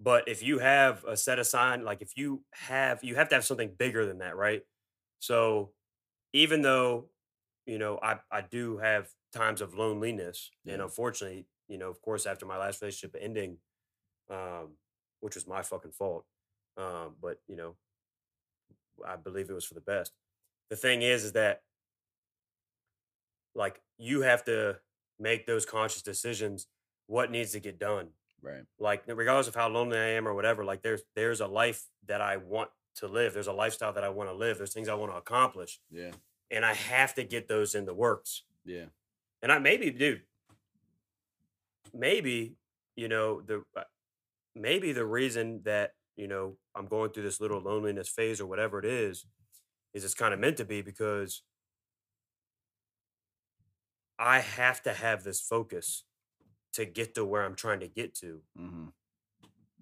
[0.00, 3.44] But if you have a set aside, like if you have, you have to have
[3.44, 4.62] something bigger than that, right?
[5.20, 5.72] So
[6.32, 7.06] even though,
[7.66, 12.26] you know, I I do have times of loneliness, and unfortunately, you know, of course,
[12.26, 13.58] after my last relationship ending,
[14.30, 14.76] um,
[15.20, 16.24] which was my fucking fault,
[16.76, 17.76] um, but you know,
[19.06, 20.12] I believe it was for the best.
[20.70, 21.62] The thing is, is that
[23.54, 24.78] like you have to
[25.18, 26.66] make those conscious decisions.
[27.06, 28.08] What needs to get done?
[28.42, 31.84] right, Like regardless of how lonely I am or whatever, like there's there's a life
[32.06, 33.34] that I want to live.
[33.34, 34.56] There's a lifestyle that I want to live.
[34.58, 36.10] There's things I want to accomplish, yeah,
[36.50, 38.44] and I have to get those in the works.
[38.64, 38.86] yeah,
[39.42, 40.22] And I maybe, dude,
[41.92, 42.56] maybe
[42.96, 43.82] you know the uh,
[44.54, 48.78] maybe the reason that you know I'm going through this little loneliness phase or whatever
[48.78, 49.26] it is
[49.94, 51.42] is it's kind of meant to be because
[54.18, 56.04] I have to have this focus
[56.74, 58.40] to get to where I'm trying to get to.
[58.58, 58.86] mm-hmm.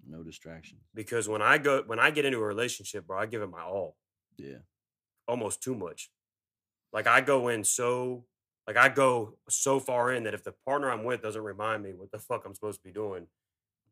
[0.07, 0.81] No distractions.
[0.95, 3.61] Because when I go when I get into a relationship, bro, I give it my
[3.61, 3.95] all,
[4.37, 4.57] Yeah,
[5.27, 6.09] almost too much.
[6.91, 8.25] Like I go in so
[8.67, 11.93] like I go so far in that if the partner I'm with doesn't remind me
[11.93, 13.27] what the fuck I'm supposed to be doing,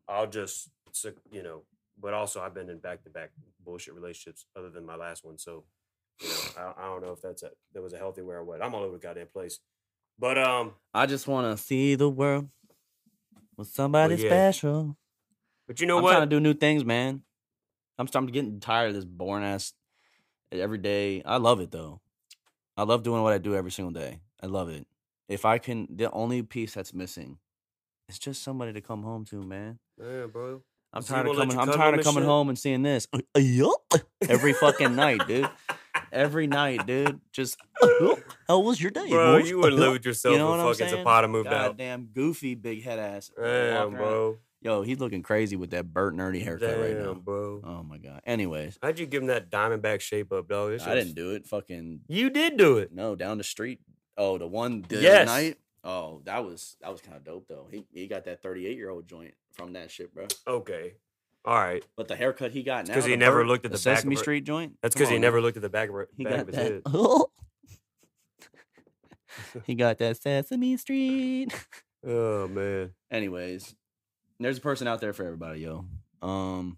[0.07, 0.69] I'll just
[1.31, 1.63] you know.
[2.01, 3.31] But also, I've been in back to back
[3.63, 5.65] bullshit relationships other than my last one, so
[6.21, 8.43] you know I, I don't know if that's a that was a healthy way or
[8.43, 8.63] what.
[8.63, 9.59] I'm all over the goddamn place,
[10.17, 12.47] but um, I just want to see the world
[13.57, 14.29] with somebody yeah.
[14.29, 14.97] special.
[15.67, 15.99] but you know what?
[15.99, 16.11] I'm what?
[16.11, 17.23] trying to do new things, man.
[17.97, 19.73] I'm I'm getting tired of this boring ass
[20.51, 21.21] every day.
[21.25, 21.99] I love it though.
[22.77, 24.21] I love doing what I do every single day.
[24.41, 24.87] I love it.
[25.27, 27.37] If I can, the only piece that's missing
[28.07, 29.79] is just somebody to come home to, man.
[30.01, 30.61] yeah, bro.
[30.93, 31.57] I'm tired of coming.
[31.59, 32.27] I'm tired of coming shit?
[32.29, 33.97] home and seeing this uh, uh,
[34.29, 35.49] every fucking night, dude.
[36.11, 37.19] Every night, dude.
[37.31, 38.15] Just uh,
[38.47, 40.65] how was your day, Bro, boys?" you wouldn't live with yourself You know what I'm
[40.73, 41.01] fucking saying?
[41.03, 41.69] Zapata moved out.
[41.77, 43.31] Goddamn goofy big head ass.
[43.39, 44.37] Damn, bro.
[44.61, 47.13] Yo, he's looking crazy with that Bert Nerdy haircut Damn, right now.
[47.13, 47.61] bro.
[47.63, 48.21] Oh my god.
[48.25, 50.77] Anyways, How'd you give him that diamondback shape up, dog?
[50.77, 51.45] That I didn't do it.
[51.47, 52.91] Fucking You did do it.
[52.91, 53.79] no, down the street.
[54.17, 55.27] Oh, the one the Yes.
[55.27, 55.57] night.
[55.83, 57.67] Oh, that was that was kind of dope though.
[57.71, 60.27] He he got that 38 year old joint from that shit, bro.
[60.47, 60.93] Okay.
[61.45, 61.83] All right.
[61.95, 63.93] But the haircut he got now because he the never Bert, looked at the back
[63.93, 64.73] of Sesame her- Street joint.
[64.81, 66.47] That's because he on, never looked at the back of, her, He back got of
[66.47, 66.87] his that.
[69.53, 69.63] head.
[69.65, 71.53] he got that Sesame Street.
[72.07, 72.91] Oh man.
[73.11, 73.75] Anyways,
[74.39, 75.83] there's a person out there for everybody, yo.
[76.21, 76.77] Um,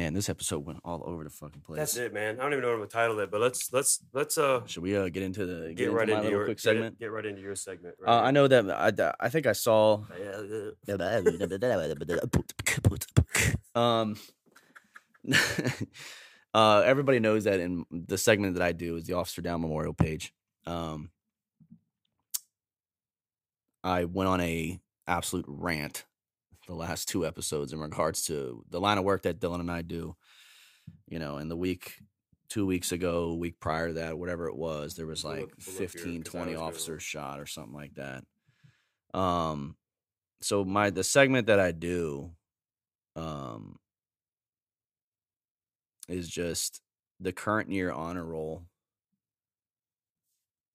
[0.00, 1.76] man, this episode went all over the fucking place.
[1.76, 2.40] That's it, man.
[2.40, 4.82] I don't even know what I'm gonna title it, but let's let's let's uh Should
[4.82, 6.98] we uh, get into the get, get, right my into your quick segment?
[6.98, 7.96] Get, right into your segment.
[8.06, 9.96] Uh, I know that I, I think I saw
[13.74, 14.16] um
[16.54, 19.92] uh everybody knows that in the segment that I do is the Officer Down Memorial
[19.92, 20.32] page.
[20.66, 21.10] Um
[23.84, 26.06] I went on a absolute rant
[26.70, 29.82] the last two episodes in regards to the line of work that Dylan and I
[29.82, 30.14] do.
[31.08, 31.94] You know, in the week
[32.48, 35.52] two weeks ago, week prior to that, whatever it was, there was We'll like look-
[35.66, 38.24] we'll look here, 15, 'cause I 20 officers shot or something like that.
[39.18, 39.76] Um
[40.40, 42.36] so my the segment that I do
[43.16, 43.78] um
[46.08, 46.80] is just
[47.18, 48.64] the current year honor roll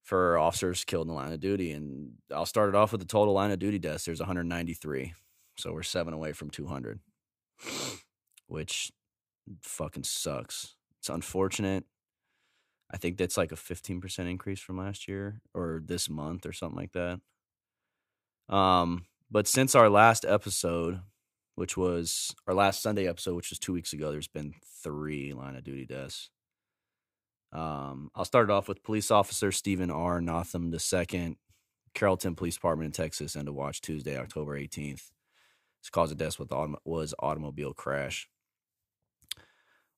[0.04, 3.08] for officers killed in the line of duty and I'll start it off with the
[3.08, 5.14] total line of duty deaths there's 193
[5.58, 7.00] so we're 7 away from 200
[8.48, 8.92] which
[9.62, 11.86] fucking sucks it's unfortunate
[12.92, 16.78] I think that's like a 15% increase from last year or this month or something
[16.78, 17.20] like that
[18.54, 21.02] um but since our last episode
[21.56, 24.54] which was our last Sunday episode, which was two weeks ago, there's been
[24.84, 26.30] three line of duty deaths.
[27.52, 30.20] Um, I'll start it off with police officer Stephen R.
[30.20, 31.38] Notham II,
[31.94, 35.12] Carrollton Police Department in Texas, end of watch Tuesday, October 18th.
[35.90, 38.28] Cause of death was, autom- was automobile crash.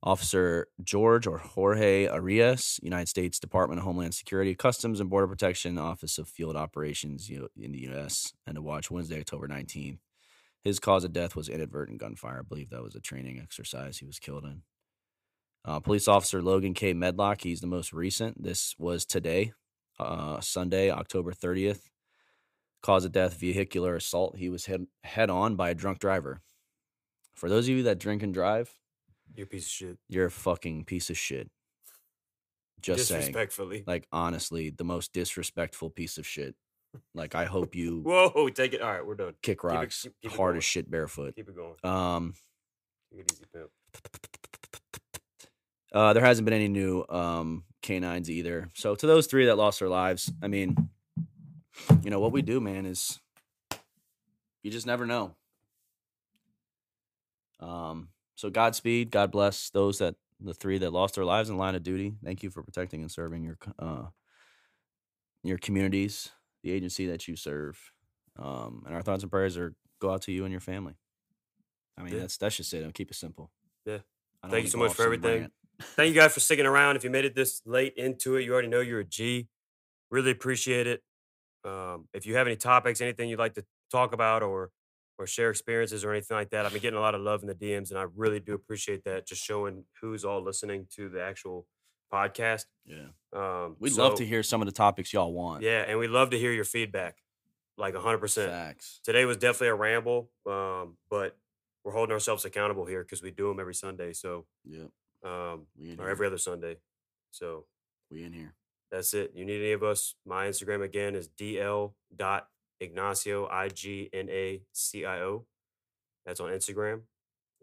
[0.03, 5.77] Officer George or Jorge Arias, United States Department of Homeland Security, Customs and Border Protection,
[5.77, 9.97] Office of Field Operations in the U.S., and to watch Wednesday, October 19th.
[10.63, 12.39] His cause of death was inadvertent gunfire.
[12.39, 14.61] I believe that was a training exercise he was killed in.
[15.65, 16.93] Uh, police officer Logan K.
[16.93, 18.41] Medlock, he's the most recent.
[18.41, 19.53] This was today,
[19.99, 21.81] uh, Sunday, October 30th.
[22.88, 24.38] Cause of death, vehicular assault.
[24.38, 26.39] He was hit head on by a drunk driver.
[27.35, 28.73] For those of you that drink and drive,
[29.35, 29.97] You're a piece of shit.
[30.07, 31.49] you're a fucking piece of shit.
[32.81, 33.19] Just saying.
[33.23, 33.83] Disrespectfully.
[33.85, 36.55] Like, honestly, the most disrespectful piece of shit.
[37.13, 38.81] Like, I hope you Whoa, take it.
[38.81, 39.33] All right, we're done.
[39.41, 41.35] kick rocks keep- keep it hard as shit barefoot.
[41.35, 41.75] Keep it going.
[41.83, 42.35] Um,
[43.11, 43.69] Take it easy, pimp.
[45.91, 48.69] Uh, there hasn't been any new um, canines either.
[48.75, 50.89] So to those three that lost their lives, I mean,
[52.03, 53.19] you know what we do, man, is
[54.63, 55.36] you just never know.
[57.59, 61.75] Um, so Godspeed, God bless those that the three that lost their lives in line
[61.75, 62.13] of duty.
[62.23, 64.05] Thank you for protecting and serving your uh,
[65.43, 66.30] your communities,
[66.63, 67.80] the agency that you serve.
[68.38, 70.93] Um, and our thoughts and prayers are go out to you and your family.
[71.97, 72.19] I mean, Yeah.
[72.21, 72.86] that's that's just it.
[72.86, 73.51] I'll keep it simple.
[73.86, 73.99] Yeah.
[74.47, 75.49] Thank you so much for everything.
[75.82, 76.95] Thank you guys for sticking around.
[76.95, 79.47] If you made it this late into it, you already know you're a G.
[80.09, 81.01] Really appreciate it.
[81.68, 84.72] Um, if you have any topics, anything you'd like to talk about or
[85.20, 87.47] or share experiences or anything like that, I've been getting a lot of love in
[87.47, 89.28] the DMs, and I really do appreciate that.
[89.28, 91.65] Just showing who's all listening to the actual
[92.13, 92.65] podcast.
[92.86, 93.07] Yeah.
[93.34, 95.63] Um, We'd love to hear some of the topics y'all want.
[95.63, 97.18] Yeah, and we'd love to hear your feedback,
[97.78, 98.78] like hundred percent.
[99.03, 101.36] Today was definitely a ramble, um, but
[101.84, 104.13] we're holding ourselves accountable here because we do them every Sunday.
[104.13, 104.86] So, yeah,
[105.24, 106.09] um, or here.
[106.09, 106.78] every other Sunday.
[107.32, 107.65] So
[108.11, 108.53] we in here.
[108.91, 109.31] That's it.
[109.35, 110.15] You need any of us?
[110.25, 112.47] My Instagram again is dl dot
[112.79, 115.45] ignacio i g n a c i o.
[116.25, 117.01] That's on Instagram,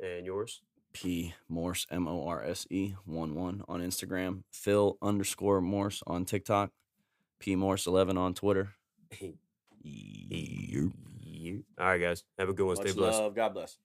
[0.01, 0.63] and yours.
[0.93, 4.45] P Morse M O R S E one one on Instagram.
[4.53, 6.71] Phil underscore Morse on TikTok.
[7.41, 8.71] P Morse eleven on Twitter.
[11.79, 12.25] All right, guys.
[12.39, 12.77] Have a good one.
[12.77, 13.19] Stay blessed.
[13.19, 13.35] love.
[13.35, 13.77] God bless.